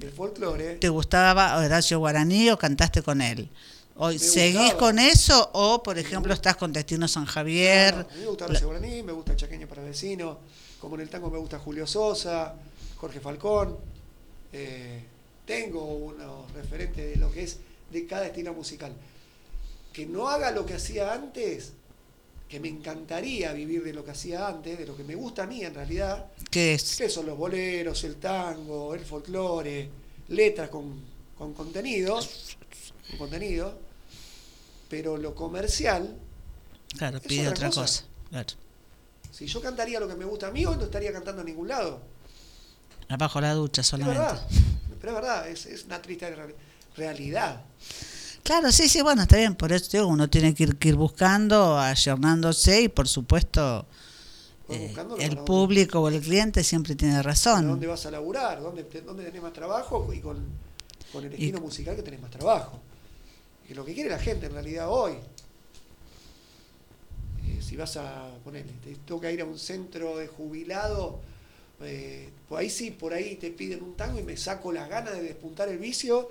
[0.00, 0.76] El folclore.
[0.76, 3.48] ¿te gustaba Horacio Guaraní o cantaste con él?
[3.96, 4.78] Hoy, ¿Seguís gustaba.
[4.78, 8.06] con eso o, por ejemplo, estás con Destino San Javier?
[8.14, 10.38] Mí me gusta Horacio Guaraní, me gusta Chaqueño para Vecino,
[10.80, 12.54] como en el tango me gusta Julio Sosa,
[12.96, 13.76] Jorge Falcón.
[14.52, 15.02] Eh,
[15.46, 17.58] tengo unos referentes de lo que es
[17.90, 18.92] de cada estilo musical.
[19.92, 21.72] Que no haga lo que hacía antes,
[22.48, 25.46] que me encantaría vivir de lo que hacía antes, de lo que me gusta a
[25.46, 26.96] mí en realidad, ¿Qué es?
[26.96, 29.88] que son los boleros, el tango, el folclore,
[30.28, 31.00] letras con,
[31.36, 32.18] con contenido,
[33.10, 33.74] con contenido,
[34.88, 36.14] pero lo comercial
[36.96, 37.80] Claro, pide otra otra cosa.
[37.80, 38.04] cosa.
[38.30, 38.48] Claro.
[39.30, 41.68] Si yo cantaría lo que me gusta a mí, hoy no estaría cantando en ningún
[41.68, 42.00] lado.
[43.12, 44.18] Abajo la ducha Es solamente.
[44.20, 44.46] verdad.
[45.00, 46.54] Pero es verdad, es, es una triste reali-
[46.96, 47.62] realidad.
[48.42, 49.54] Claro, sí, sí, bueno, está bien.
[49.54, 53.86] Por eso digo, uno tiene que ir, que ir buscando, ayornándose y, por supuesto,
[54.68, 57.68] eh, el público o el cliente siempre tiene razón.
[57.68, 58.60] ¿Dónde vas a laburar?
[58.60, 60.12] ¿Dónde, dónde tenés más trabajo?
[60.12, 60.44] Y con,
[61.12, 62.80] con el estilo musical que tenés más trabajo.
[63.68, 65.12] Que lo que quiere la gente en realidad hoy.
[67.44, 71.20] eh, si vas a ponerle, te toca ir a un centro de jubilado,
[71.80, 75.14] eh, por ahí sí, por ahí te piden un tango y me saco las ganas
[75.14, 76.28] de despuntar el vicio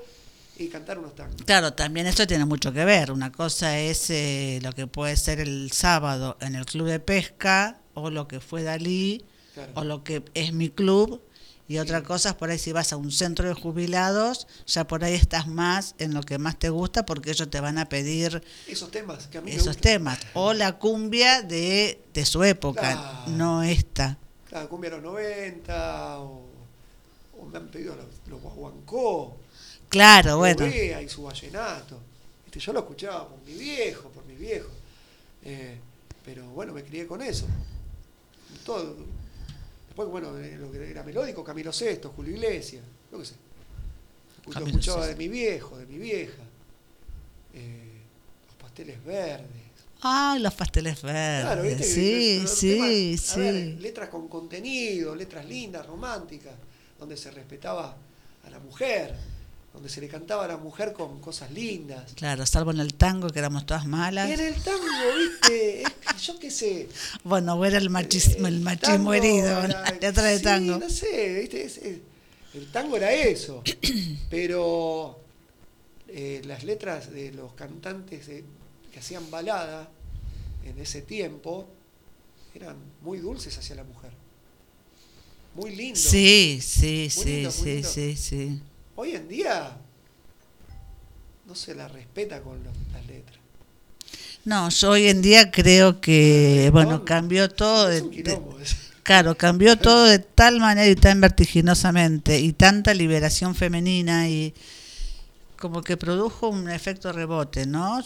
[0.55, 1.41] y cantar unos tangos.
[1.47, 3.11] Claro, también eso tiene mucho que ver.
[3.11, 7.79] Una cosa es eh, lo que puede ser el sábado en el club de pesca
[7.95, 9.71] o lo que fue Dalí Claro.
[9.73, 11.23] o lo que es mi club.
[11.67, 15.03] Y otra cosa es por ahí si vas a un centro de jubilados, ya por
[15.03, 18.43] ahí estás más en lo que más te gusta porque ellos te van a pedir
[18.67, 20.19] Esos temas que a mí me esos temas.
[20.35, 23.23] O la cumbia de, de su época, Claro.
[23.35, 24.19] no esta.
[24.51, 26.45] Claro, cumbia de los 90, o,
[27.39, 29.35] o me han pedido los, los guaguancó,
[29.91, 30.65] Claro, bueno.
[30.65, 31.99] Y su vallenato.
[32.45, 34.69] Este, yo lo escuchaba por mi viejo, por mi viejo.
[35.43, 35.77] Eh,
[36.23, 37.45] pero bueno, me crié con eso.
[38.65, 38.95] Todo.
[39.87, 43.35] Después, bueno, eh, lo que era melódico, Camilo VI, Julio Iglesias, lo que sé.
[44.45, 46.43] Lo Camilo escuchaba de mi viejo, de mi vieja.
[47.53, 48.01] Eh,
[48.47, 49.70] los pasteles verdes.
[50.01, 51.45] Ay, los pasteles verdes.
[51.45, 51.83] Claro, ¿viste?
[51.83, 53.81] Sí, Los sí, ver, sí.
[53.81, 56.53] letras con contenido, letras lindas, románticas,
[56.99, 57.95] donde se respetaba
[58.45, 59.15] a la mujer,
[59.73, 62.13] donde se le cantaba a la mujer con cosas lindas.
[62.15, 64.29] Claro, salvo en el tango que éramos todas Y malas.
[64.29, 64.85] en el tango,
[65.17, 65.83] ¿viste?
[65.83, 66.89] Es yo qué sé.
[67.23, 70.77] Bueno, era el machismo, el machismo tango herido, la letra de sí, tango.
[70.77, 71.63] no sé, ¿viste?
[71.63, 71.99] Es- es-
[72.53, 73.63] el tango era eso.
[74.29, 75.19] Pero
[76.07, 78.43] eh, las letras de los cantantes de-
[78.91, 79.89] que hacían balada
[80.65, 81.67] en ese tiempo
[82.53, 84.11] eran muy dulces hacia la mujer.
[85.55, 86.01] Muy lindos.
[86.01, 87.89] Sí, sí, Muy sí, lindo, sí, lindo.
[87.89, 88.61] sí, sí.
[88.95, 89.77] Hoy en día
[91.47, 93.37] no se la respeta con los- las letras.
[94.45, 97.87] No, yo hoy en día creo que, bueno, cambió todo.
[97.87, 98.01] de-
[99.03, 104.53] claro, cambió todo de tal manera y tan vertiginosamente y tanta liberación femenina y
[105.61, 108.03] como que produjo un efecto rebote, ¿no?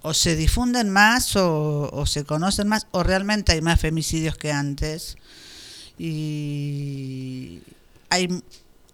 [0.00, 5.16] O se difunden más o, se conocen más o realmente hay más femicidios que antes
[5.98, 7.60] y
[8.08, 8.42] hay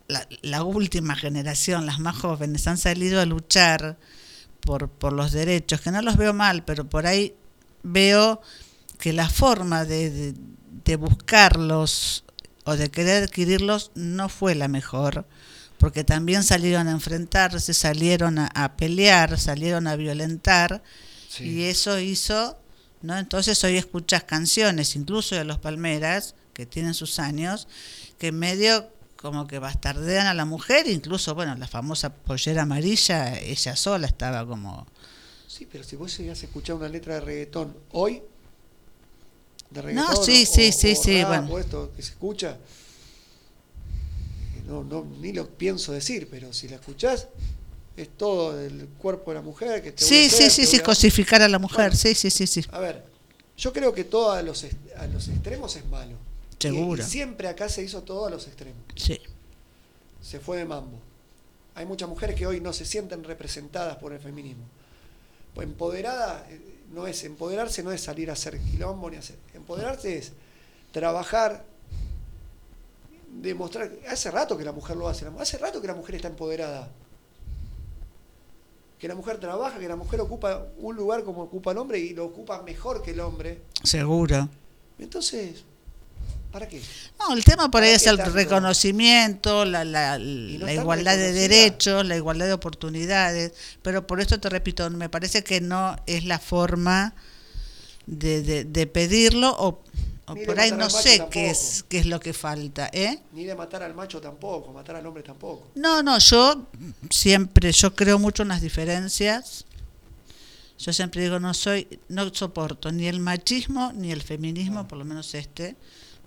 [0.08, 3.96] la, la última generación, las más jóvenes, han salido a luchar
[4.60, 7.34] por, por los derechos, que no los veo mal, pero por ahí
[7.84, 8.42] veo
[8.98, 10.34] que la forma de, de,
[10.84, 12.24] de buscarlos
[12.64, 15.24] o de querer adquirirlos no fue la mejor,
[15.82, 20.80] porque también salieron a enfrentarse, salieron a, a pelear, salieron a violentar,
[21.40, 22.56] y eso hizo,
[23.00, 23.18] ¿no?
[23.18, 27.66] Entonces hoy escuchas canciones, incluso de los Palmeras, que tienen sus años,
[28.16, 33.74] que medio como que bastardean a la mujer, incluso, bueno, la famosa pollera amarilla, ella
[33.74, 34.86] sola estaba como...
[35.48, 38.22] Sí, pero si vos llegás a escuchar una letra de reggaetón hoy,
[39.70, 41.48] de No, reggaetón sí, o- sí, sí, o sí, rap bueno.
[41.54, 42.56] o esto que se escucha,
[44.66, 47.28] no, no, ni lo pienso decir, pero si la escuchás,
[47.96, 50.82] es todo del cuerpo de la mujer que te Sí, hacer, sí, sí, sí, a-
[50.82, 51.96] cosificar a la mujer, Bueno.
[51.96, 52.64] sí, sí, sí, sí.
[52.70, 53.04] A ver,
[53.56, 54.64] yo creo que todo a los,
[54.96, 56.16] a los extremos es malo.
[56.58, 57.02] Seguro.
[57.02, 58.80] Y, siempre acá se hizo todo a los extremos.
[58.96, 59.20] Sí.
[60.20, 60.98] Se fue de mambo.
[61.74, 64.64] Hay muchas mujeres que hoy no se sienten representadas por el feminismo.
[65.56, 66.60] empoderada eh,
[66.92, 69.36] no es empoderarse, no es salir a hacer quilombo ni hacer.
[69.54, 70.32] Empoderarse es
[70.92, 71.64] trabajar,
[73.32, 73.90] demostrar.
[74.08, 76.90] Hace rato que la mujer lo hace, hace rato que la mujer está empoderada.
[78.98, 82.14] Que la mujer trabaja, que la mujer ocupa un lugar como ocupa el hombre y
[82.14, 83.60] lo ocupa mejor que el hombre.
[83.82, 84.48] Seguro.
[84.96, 85.64] Entonces,
[86.52, 86.80] ¿para qué?
[87.18, 88.32] No, el tema por ¿Para ahí es el tanto?
[88.32, 93.52] reconocimiento, la, la, no la igualdad de derechos, la igualdad de oportunidades,
[93.82, 97.14] pero por esto te repito, me parece que no es la forma
[98.06, 99.82] de, de, de pedirlo o,
[100.32, 103.20] o por ahí no sé qué es, qué es lo que falta, ¿eh?
[103.32, 105.70] Ni de matar al macho tampoco, matar al hombre tampoco.
[105.74, 106.66] No, no, yo
[107.10, 109.64] siempre, yo creo mucho en las diferencias.
[110.78, 115.04] Yo siempre digo, no soy, no soporto ni el machismo ni el feminismo, por lo
[115.04, 115.76] menos este,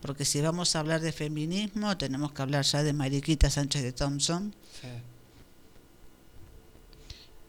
[0.01, 3.91] porque si vamos a hablar de feminismo, tenemos que hablar ya de Mariquita Sánchez de
[3.91, 4.87] Thompson, Sí.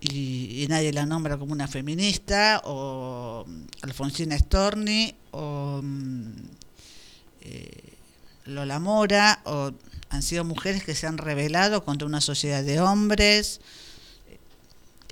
[0.01, 6.33] Y, y nadie la nombra como una feminista, o mm, Alfonsina Storni, o mm,
[7.43, 7.93] eh,
[8.47, 9.73] Lola Mora, o
[10.09, 13.61] han sido mujeres que se han rebelado contra una sociedad de hombres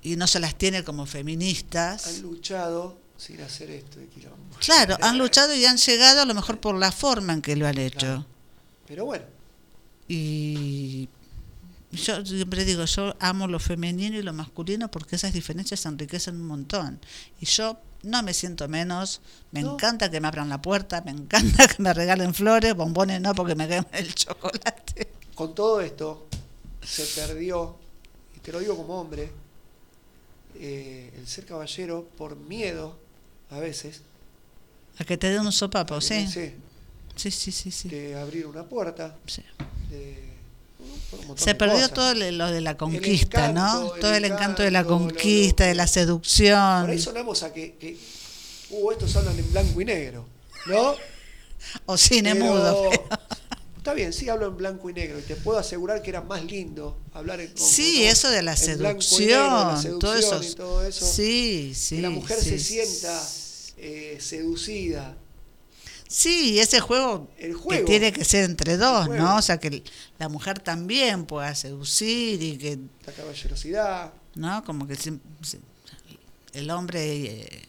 [0.02, 2.19] y no se las tiene como Han feministas.
[2.20, 4.56] luchado sin hacer esto de quilombo.
[4.61, 7.66] Claro, han luchado y han llegado a lo mejor por la forma en que lo
[7.66, 7.98] han hecho.
[7.98, 8.27] Claro.
[8.86, 9.24] Pero bueno,
[10.09, 11.09] Y
[11.97, 16.47] yo siempre digo, yo amo lo femenino y lo masculino porque esas diferencias enriquecen un
[16.47, 17.01] montón.
[17.41, 19.21] Y yo no me siento menos,
[19.53, 19.75] me No.
[19.75, 23.55] encanta que me abran la puerta, me encanta que me regalen flores, bombones no porque
[23.55, 25.09] me queman el chocolate.
[25.35, 26.27] con todo esto
[26.83, 27.77] se perdió,
[28.37, 29.31] y te lo digo como hombre,
[30.57, 32.99] eh, el ser caballero por miedo
[33.51, 34.03] a veces
[34.99, 36.27] A que te den un sopapo, sí.
[36.29, 36.53] sí,
[37.16, 37.89] Sí, sí, sí, sí.
[37.89, 39.43] de abrir una puerta, sí.
[39.91, 40.24] de,
[41.36, 41.93] Se perdió cosas.
[41.94, 43.90] todo lo de la conquista, encanto, ¿no?
[44.01, 46.90] Todo el encanto de la lo- conquista, lo- de la Por seducción.
[46.90, 47.97] ahí sonamos a que, que
[48.70, 50.27] uh, estos hablan en blanco y negro,
[50.66, 50.94] ¿no?
[51.86, 52.90] O cine Pero- mudo.
[53.78, 56.43] Está bien, sí hablo en blanco y negro y te puedo asegurar que era más
[56.44, 58.66] lindo hablar en con- Sí, con- eso de la negro,
[59.02, 60.43] seducción, todo eso.
[60.43, 61.05] y todo eso.
[61.06, 61.97] Sí, sí.
[61.97, 62.51] que la mujer sí.
[62.51, 63.23] se sienta
[63.77, 65.15] eh, seducida.
[66.16, 69.09] Sí, ese juego, El que tiene que ser entre dos.
[69.09, 69.36] ¿no?
[69.36, 69.82] O sea, que
[70.20, 74.12] la mujer también pueda seducir y que, La caballerosidad.
[74.36, 74.62] ¿no?
[74.62, 74.97] Como que
[76.53, 77.62] el hombre eh,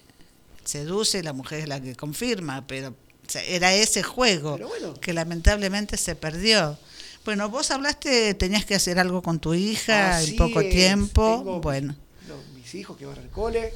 [0.63, 2.95] seduce y la mujer es la que confirma, pero o
[3.27, 4.93] sea, era ese juego bueno.
[4.99, 6.77] que lamentablemente se perdió.
[7.26, 11.38] Bueno, vos hablaste, tenías que hacer algo con tu hija Así en poco es, tiempo.
[11.39, 11.95] tengo Bueno,
[12.27, 13.73] no, mis hijos que van al cole.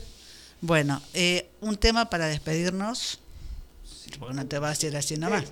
[0.61, 3.19] bueno, eh, un tema para despedirnos,
[4.17, 5.45] porque no te vas a ir así nomás.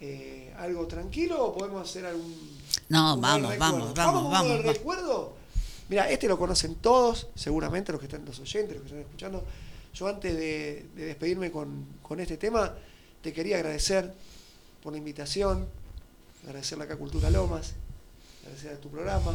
[0.00, 2.34] Eh, ¿Algo tranquilo o podemos hacer algún.
[2.88, 5.36] No, un vamos, buen vamos, vamos, vamos, recuerdo?
[5.88, 9.44] Mira, este lo conocen todos, seguramente los que están los oyentes, los que están escuchando.
[9.94, 12.74] Yo antes de, de despedirme con, con este tema,
[13.22, 14.12] te quería agradecer
[14.82, 15.66] por la invitación,
[16.44, 17.72] agradecerle acá a Cultura Lomas,
[18.42, 19.34] agradecer a tu programa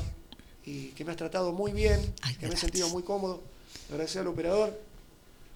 [0.65, 3.41] y que me has tratado muy bien, Ay, que me he sentido muy cómodo.
[3.89, 4.79] Agradecer al operador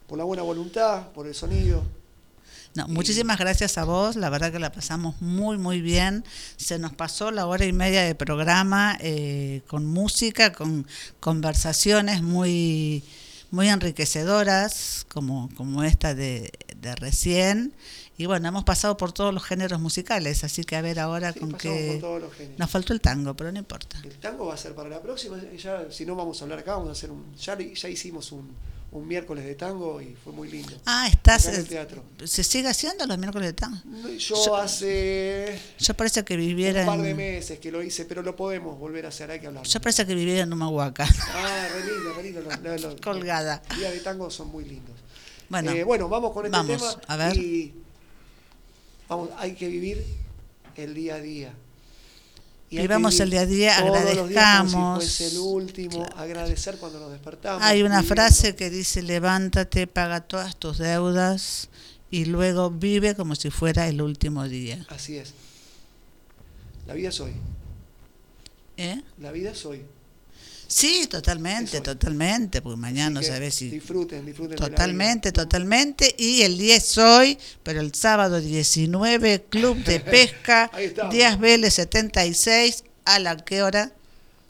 [0.07, 1.83] por la buena voluntad, por el sonido.
[2.75, 6.23] No, muchísimas gracias a vos, la verdad que la pasamos muy, muy bien.
[6.57, 10.85] Se nos pasó la hora y media de programa eh, con música, con
[11.19, 13.03] conversaciones muy,
[13.51, 17.73] muy enriquecedoras, como, como esta de, de recién.
[18.19, 21.39] Y bueno, hemos pasado por todos los géneros musicales, así que a ver ahora Sí,
[21.39, 22.01] con qué...
[22.57, 23.99] Nos faltó el tango, pero no importa.
[24.03, 26.73] El tango va a ser para la próxima, ya, si no vamos a hablar acá,
[26.73, 27.35] vamos a hacer un.
[27.35, 28.49] Ya, ya hicimos un,
[28.91, 30.73] un miércoles de tango y fue muy lindo.
[30.85, 31.45] Ah, estás...
[31.47, 32.03] En el teatro.
[32.23, 33.77] ¿Se sigue haciendo los miércoles de tango?
[34.17, 37.17] Yo Yo- hace Yo parece que un viviera par de en...
[37.17, 39.63] meses que lo hice, pero lo podemos volver a hacer, hay que hablar.
[39.65, 42.41] Yo parece que viviera en Humahuaca, Ah, re lindo, re lindo.
[42.41, 43.61] Los, los- los- colgada.
[43.69, 44.95] los días de tango son muy lindos.
[45.49, 47.01] Bueno, Eh, bueno, vamos con este vamos, tema.
[47.07, 47.37] a ver.
[47.37, 47.73] Y
[49.09, 50.03] vamos, hay que vivir
[50.75, 51.53] el día a día.
[52.69, 55.05] Y Vivamos el día a día, agradezcamos.
[55.05, 57.63] Si el último, agradecer cuando nos despertamos.
[57.63, 61.69] Hay una frase que dice, levántate, paga todas tus deudas
[62.11, 64.85] y luego vive como si fuera el último día.
[64.89, 65.33] Así es.
[66.87, 67.31] La vida es hoy.
[68.75, 69.01] ¿Eh?
[69.17, 69.83] La vida es hoy.
[70.67, 71.83] Sí, totalmente, Eso.
[71.83, 73.69] totalmente, porque mañana no sabes si...
[73.69, 74.57] Disfruten, disfruten.
[74.57, 76.13] Totalmente, totalmente.
[76.17, 80.69] Y el 10 hoy, pero el sábado 19, Club de Pesca.
[81.09, 83.91] Díaz Vélez 76, ¿a la qué hora?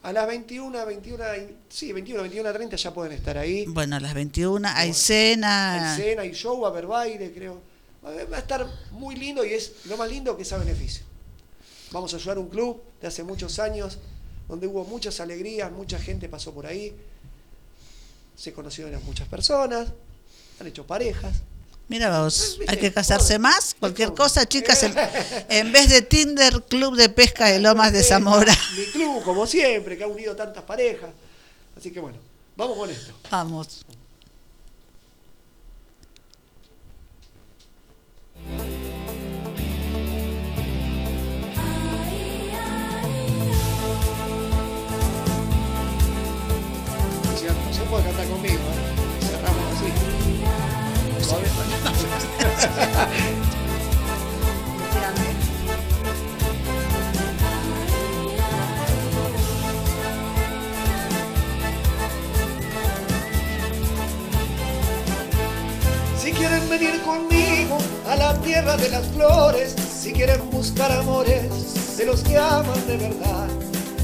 [0.04, 3.66] A las 21, 21, y- sí, 21, 21, 30 ya pueden estar ahí.
[3.68, 5.94] Bueno, a las 21 hay Bueno, cena.
[5.96, 7.62] Hay cena, hay show, a haber baile, creo.
[8.06, 10.58] Va a va a estar muy lindo y es lo más lindo que es a
[10.58, 11.04] beneficio.
[11.92, 13.98] Vamos a ayudar a un club de hace muchos años,
[14.48, 16.96] donde hubo muchas alegrías, mucha gente pasó por ahí.
[18.36, 19.90] se conocieron a muchas personas,
[20.60, 21.34] han hecho parejas.
[21.90, 22.72] Mira vos, ¿Viste?
[22.72, 23.76] hay que casarse más.
[23.80, 24.94] Cualquier cosa, chicas, en,
[25.50, 28.56] en vez de Tinder, Club de Pesca de Lomas de Zamora.
[28.78, 31.10] Mi club, como siempre, que ha unido tantas parejas.
[31.78, 32.18] Así que bueno,
[32.56, 33.14] vamos con esto.
[33.32, 33.86] Vamos.
[47.78, 49.26] Se puede cantar conmigo, ¿eh?
[49.30, 49.94] cerramos así.
[66.20, 67.78] Si quieren venir conmigo
[68.10, 72.98] a la tierra de las flores, si quieren buscar amores de los que aman de
[72.98, 73.48] verdad,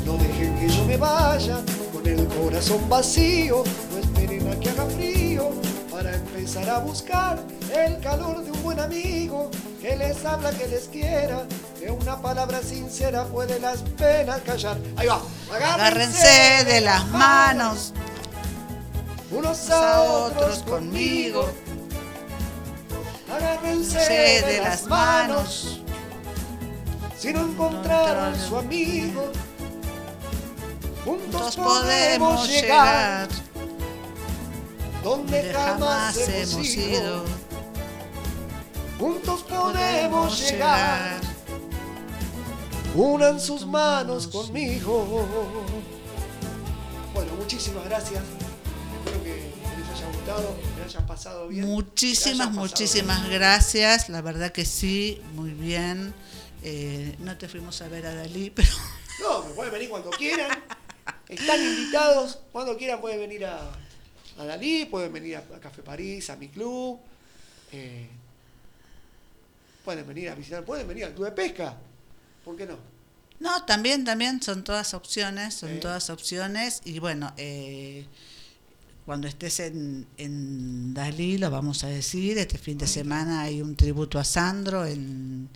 [0.06, 1.60] no dejen que yo me vaya
[2.04, 5.50] con el corazón vacío, no esperen a que haga frío
[5.92, 7.40] para empezar a buscar
[7.76, 9.50] el calor de un buen amigo
[9.82, 11.48] que les habla, que les quiera,
[11.80, 14.78] que una palabra sincera puede las penas callar.
[14.96, 15.22] Ahí va,
[15.54, 17.94] Agárrense de las manos
[19.32, 21.50] unos a otros conmigo.
[23.34, 25.82] Agárrense Se de las manos.
[27.18, 29.32] Si no encontraron su amigo,
[31.06, 33.30] juntos podemos llegar
[35.04, 37.26] donde jamás hemos ido.
[38.98, 41.20] Juntos podemos llegar.
[42.96, 45.28] Unan sus manos conmigo.
[47.14, 48.24] Bueno, muchísimas gracias.
[49.00, 51.66] Espero que les haya gustado, que haya pasado bien.
[51.66, 54.10] Muchísimas, pasado muchísimas gracias.
[54.10, 56.14] La verdad que sí, muy bien.
[56.62, 58.70] Eh, no te fuimos a ver a Dalí, pero.
[59.20, 60.50] No, me pueden venir cuando quieran.
[61.30, 62.40] Están invitados.
[62.52, 63.72] Cuando quieran pueden venir a,
[64.38, 67.00] a Dalí, pueden venir a, a Café París, a mi club.
[67.72, 68.08] Eh,
[69.84, 71.78] pueden venir a visitar, pueden venir al club de pesca.
[72.46, 72.78] ¿Por qué no?
[73.40, 75.80] no, también, también son todas opciones, son Sí.
[75.80, 76.82] todas opciones.
[76.86, 78.06] Y bueno, eh,
[79.06, 83.76] cuando estés en, en Dalí, lo vamos a decir, este fin de semana hay un
[83.76, 85.50] tributo a Sandro en,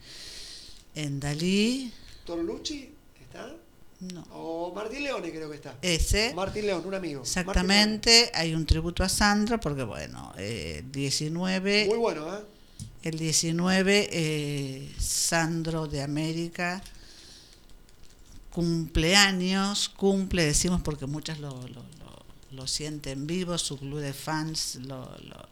[0.95, 1.93] en Dalí.
[2.25, 2.89] ¿Torlucci
[3.21, 3.53] está?
[3.99, 5.75] No, O Martín Leone creo que está.
[5.81, 6.33] ese.
[6.35, 7.21] Martín León, un amigo.
[7.21, 11.87] Exactamente, hay un tributo a Sandro porque bueno, eh, 19, León.
[11.87, 12.41] Muy bueno, ¿eh?
[13.03, 16.83] el 19 eh, Sandro de América
[18.51, 24.75] cumpleaños, cumple, decimos porque muchas lo, lo, lo- lo sienten vivo, su club de fans
[24.81, 25.47] lo, lo,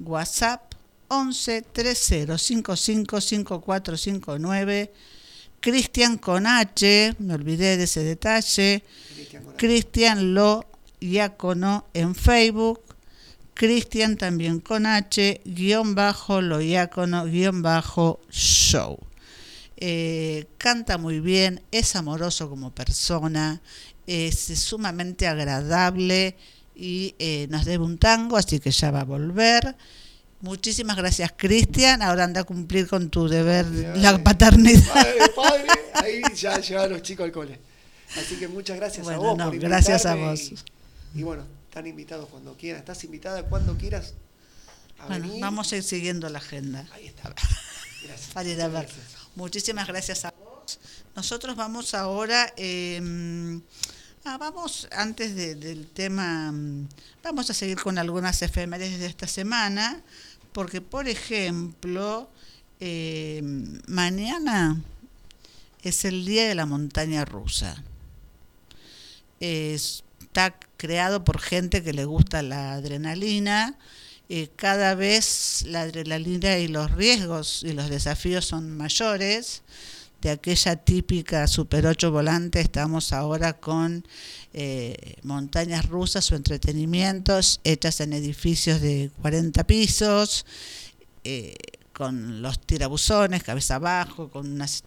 [0.00, 0.74] WhatsApp
[1.08, 4.92] 11 30 55 54 59.
[5.60, 8.84] Cristian con H, me olvidé de ese detalle.
[9.56, 10.66] Cristian Lo
[11.00, 12.91] Iácono en Facebook.
[13.54, 18.98] Cristian también con H, guion bajo Lo Iácono, guion bajo show.
[19.76, 23.60] Eh, canta muy bien, es amoroso como persona,
[24.06, 26.36] es sumamente agradable
[26.74, 29.76] y eh, nos debe un tango, así que ya va a volver.
[30.40, 32.02] Muchísimas gracias, Cristian.
[32.02, 33.66] Ahora anda a cumplir con tu deber,
[33.96, 34.92] la paternidad.
[34.92, 37.58] Padre, padre, ahí ya llevan los chicos al cole.
[38.16, 40.52] Así que muchas gracias Bueno, a vos no, por gracias a vos.
[41.14, 42.80] Y, y bueno, están invitados cuando quieran.
[42.80, 44.12] Estás invitada cuando quieras
[44.98, 45.40] a Bueno, venir.
[45.40, 46.86] vamos a ir siguiendo la agenda.
[46.92, 47.30] Ahí está.
[48.04, 48.30] Gracias.
[48.34, 48.82] para ir a ver.
[48.84, 49.06] Gracias.
[49.36, 50.78] Muchísimas gracias a vos.
[51.16, 53.00] Nosotros vamos ahora, eh,
[54.26, 56.88] ah, vamos antes de- del tema, mm,
[57.22, 60.02] vamos a seguir con algunas efemérides de esta semana,
[60.52, 62.28] porque por ejemplo,
[62.80, 63.40] eh,
[63.86, 64.78] mañana
[65.82, 67.82] es el día de la montaña rusa.
[69.40, 73.76] Es- está creado por gente que le gusta la adrenalina.
[74.30, 79.62] eh, cada vez la adrenalina y los riesgos y los desafíos son mayores.
[80.22, 84.06] de aquella típica Super 8 volante, estamos ahora con
[84.54, 90.46] eh, montañas rusas o entretenimientos hechas en edificios de 40 pisos,
[91.24, 91.56] eh,
[91.92, 94.84] con los tirabuzones, cabeza abajo, con unas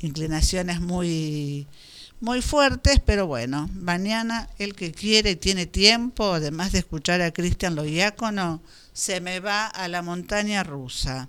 [0.00, 1.66] inclinaciones muy
[2.22, 7.32] muy fuertes, pero bueno, mañana el que quiere y tiene tiempo, además de escuchar a
[7.32, 8.62] Cristian Loiácono,
[8.94, 11.28] se me va a la montaña rusa.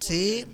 [0.00, 0.44] ¿Sí?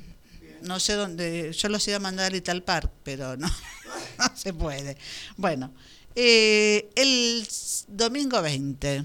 [0.62, 3.48] No sé dónde, yo los iba a mandar a Little Park, pero no,
[4.18, 4.98] no se puede.
[5.36, 5.72] Bueno,
[6.14, 7.48] eh, el
[7.86, 9.04] domingo 20,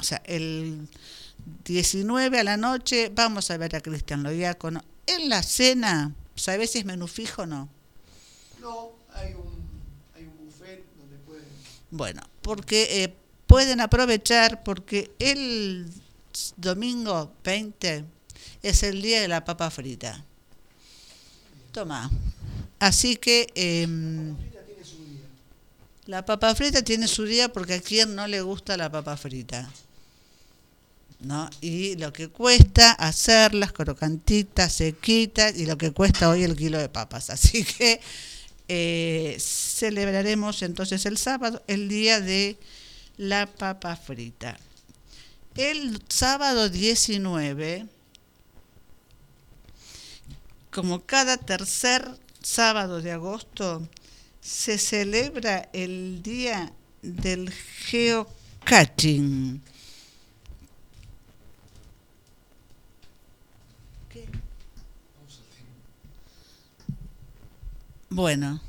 [0.00, 0.88] o sea, el
[1.64, 4.82] 19 a la noche, vamos a ver a Cristian Loiácono.
[5.06, 7.68] En la cena, ¿sabes si es menú fijo o no?
[8.60, 9.54] No, hay un,
[10.14, 11.44] hay un buffet donde pueden.
[11.90, 13.14] Bueno, porque eh,
[13.46, 15.90] pueden aprovechar porque el
[16.56, 18.04] domingo 20
[18.62, 20.24] es el día de la papa frita.
[21.72, 22.10] Toma.
[22.78, 24.36] Así que día.
[26.06, 29.70] la papa frita tiene su día porque a quien no le gusta la papa frita.
[31.20, 31.50] ¿No?
[31.60, 36.88] Y lo que cuesta hacerlas crocantitas, sequitas, y lo que cuesta hoy el kilo de
[36.88, 37.30] papas.
[37.30, 38.00] Así que
[38.68, 42.58] eh, celebraremos entonces el sábado, el día de
[43.16, 44.58] la papa frita.
[45.54, 47.86] El sábado 19,
[50.70, 52.08] como cada tercer
[52.42, 53.88] sábado de agosto,
[54.40, 56.72] se celebra el día
[57.02, 57.50] del
[57.86, 59.60] geocaching.
[64.08, 64.26] ¿Qué?
[68.10, 68.60] Bueno,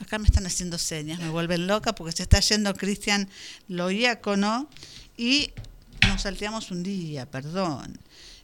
[0.00, 3.28] acá me están haciendo señas, me vuelven loca porque se está yendo Cristian
[3.68, 4.68] Loiácono
[5.18, 5.52] y
[6.08, 7.98] nos salteamos un día, perdón.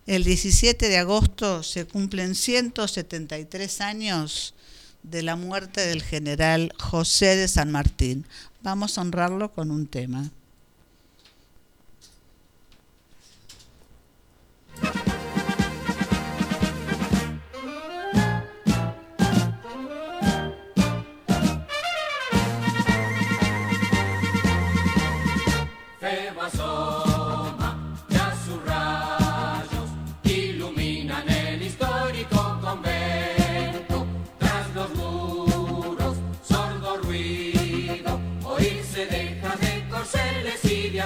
[0.06, 4.54] El 17 de agosto se cumplen 173 años
[5.02, 8.26] de la muerte del general José de San Martín.
[8.62, 10.30] Vamos a honrarlo con un tema.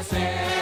[0.00, 0.59] acontecer.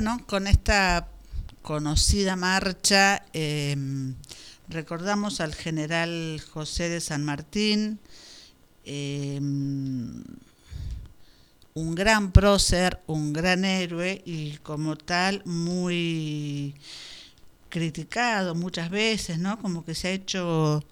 [0.00, 1.08] Bueno, con esta
[1.60, 3.76] conocida marcha eh,
[4.68, 7.98] recordamos al general José de San Martín,
[8.84, 10.34] eh, un
[11.96, 16.76] gran prócer, un gran héroe y como tal muy
[17.68, 19.58] criticado muchas veces, ¿no?
[19.58, 20.84] Como que se ha hecho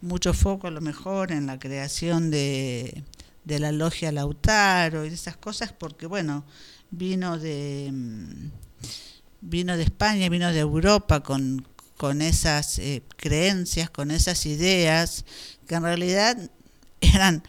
[0.00, 3.02] mucho foco a lo mejor en la creación de,
[3.44, 6.44] de la logia Lautaro y esas cosas porque bueno,
[6.92, 8.50] vino de mm,
[9.40, 11.66] vino de España, vino de Europa con,
[11.96, 15.24] con esas eh, creencias, con esas ideas
[15.66, 16.38] que en realidad
[17.00, 17.42] eran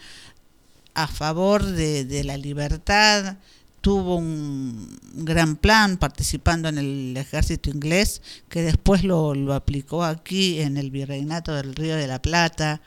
[0.96, 3.38] a favor de, de la libertad,
[3.82, 10.62] tuvo un gran plan participando en el ejército inglés, que después lo, lo aplicó aquí
[10.62, 12.82] en el virreinato del Río de la Plata.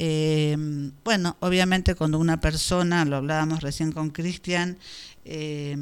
[0.00, 0.56] Eh,
[1.02, 4.78] bueno, obviamente cuando una persona, lo hablábamos recién con Cristian,
[5.24, 5.76] eh,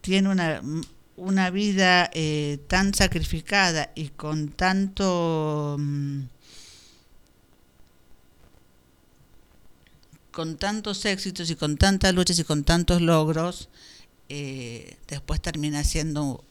[0.00, 0.60] tiene una,
[1.16, 5.76] una vida eh, tan sacrificada y con tanto...
[5.78, 6.22] mm,
[10.32, 13.68] con tantos éxitos y con tantas luchas y con tantos logros,
[15.08, 16.44] después termina siendo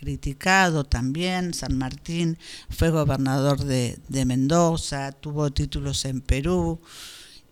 [0.00, 1.52] criticado también.
[1.52, 2.38] San Martín
[2.70, 6.80] fue gobernador de, de Mendoza, tuvo títulos en Perú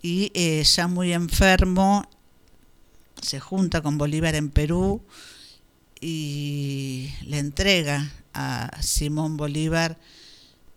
[0.01, 2.09] y eh, ya muy enfermo
[3.21, 5.03] se junta con Bolívar en Perú
[6.01, 9.99] y le entrega a Simón Bolívar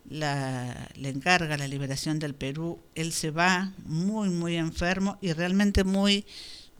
[0.09, 5.83] la, le encarga la liberación del Perú, él se va muy, muy enfermo y realmente
[5.85, 6.25] muy,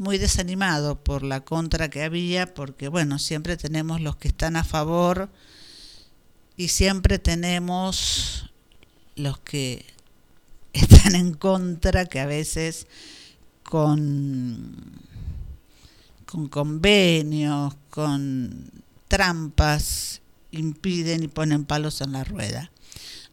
[0.01, 4.63] muy desanimado por la contra que había, porque bueno, siempre tenemos los que están a
[4.63, 5.29] favor
[6.57, 8.51] y siempre tenemos
[9.15, 9.85] los que
[10.73, 12.87] están en contra, que a veces
[13.61, 14.75] con,
[16.25, 18.71] con convenios, con
[19.07, 22.71] trampas, impiden y ponen palos en la rueda.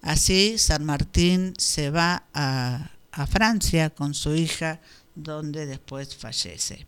[0.03, 4.83] Así San Martín se va a, a, Francia con su hija,
[5.19, 6.87] donde después fallece.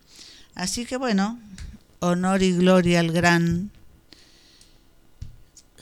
[0.55, 1.39] Así que bueno,
[2.01, 3.71] honor y gloria al gran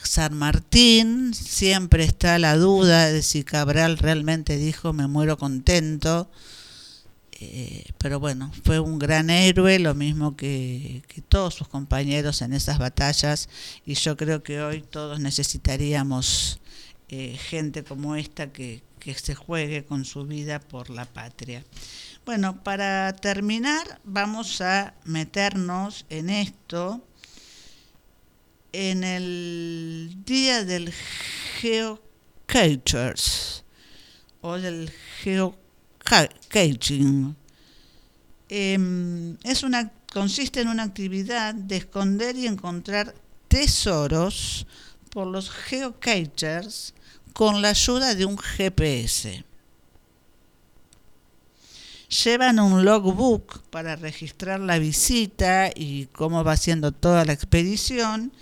[0.03, 1.33] San Martín.
[1.33, 6.29] Siempre está la duda de si Cabral realmente dijo me muero contento.
[7.41, 12.79] Eh, pero bueno, fue un gran héroe, lo mismo que, todos sus compañeros en esas
[12.79, 13.47] batallas.
[13.85, 16.59] Y yo creo que hoy todos necesitaríamos
[17.07, 21.63] eh, gente como esta que, que, se juegue con su vida por la patria.
[22.29, 27.01] Bueno, para terminar vamos a meternos en esto
[28.71, 30.93] en el día del
[31.59, 33.63] geocachers
[34.41, 34.91] o del
[35.23, 37.35] geocaching.
[38.47, 43.15] Eh, es una, consiste en una actividad de esconder y encontrar
[43.47, 44.67] tesoros
[45.09, 46.93] por los geocachers
[47.33, 49.48] con la ayuda de un GPS.
[52.09, 58.33] Llevan un logbook para registrar la visita y cómo va siendo toda la expedición.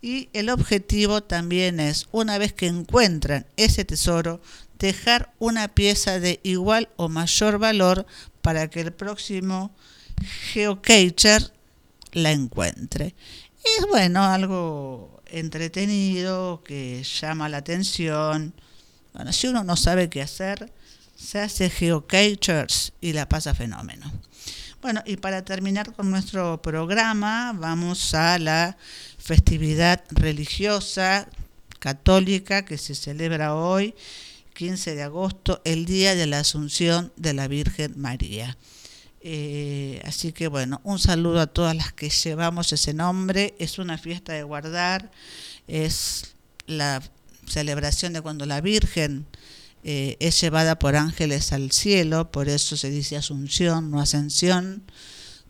[0.00, 4.40] Y el objetivo también es, una vez que encuentran ese tesoro,
[4.78, 8.06] dejar una pieza de igual o mayor valor
[8.40, 9.70] para que el próximo
[10.52, 11.52] geocacher
[12.12, 13.14] la encuentre.
[13.62, 18.54] Es bueno, algo entretenido, que llama la atención.
[19.12, 20.72] Bueno, si uno no sabe qué hacer,
[21.20, 24.10] se hace geocachers y la pasa fenómeno.
[24.80, 28.78] Bueno, y para terminar con nuestro programa, vamos a la
[29.18, 31.28] festividad religiosa
[31.78, 33.94] católica que se celebra hoy,
[34.54, 38.56] 15 de agosto, el día de la Asunción de la Virgen María.
[39.20, 43.54] Eh, así que bueno, un saludo a todas las que llevamos ese nombre.
[43.58, 45.10] Es una fiesta de guardar,
[45.68, 46.34] es
[46.66, 47.02] la
[47.46, 49.26] celebración de cuando la Virgen
[49.84, 54.82] eh, es llevada por ángeles al cielo, por eso se dice asunción, no ascensión,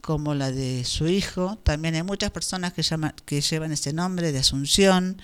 [0.00, 1.58] como la de su hijo.
[1.62, 5.20] También hay muchas personas que, llaman, que llevan ese nombre de asunción.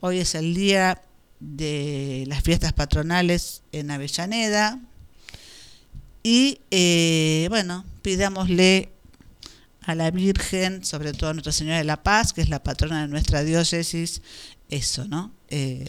[0.00, 1.02] Hoy es el día
[1.40, 4.80] de las fiestas patronales en Avellaneda,
[6.22, 8.90] y eh, bueno, pidámosle
[9.82, 13.02] a la Virgen, sobre todo a Nuestra Señora de la Paz, que es la patrona
[13.02, 14.20] de nuestra diócesis,
[14.68, 15.32] eso, ¿no?
[15.48, 15.86] Eh,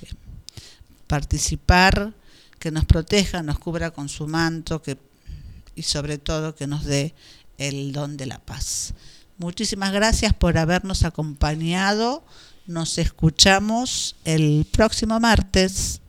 [1.08, 2.14] participar,
[2.60, 4.98] que nos proteja, nos cubra con su manto que,
[5.76, 7.16] y sobre todo que nos dé
[7.58, 8.94] el don de la paz.
[9.38, 12.24] Muchísimas gracias por habernos acompañado.
[12.68, 16.02] Nos escuchamos el próximo martes.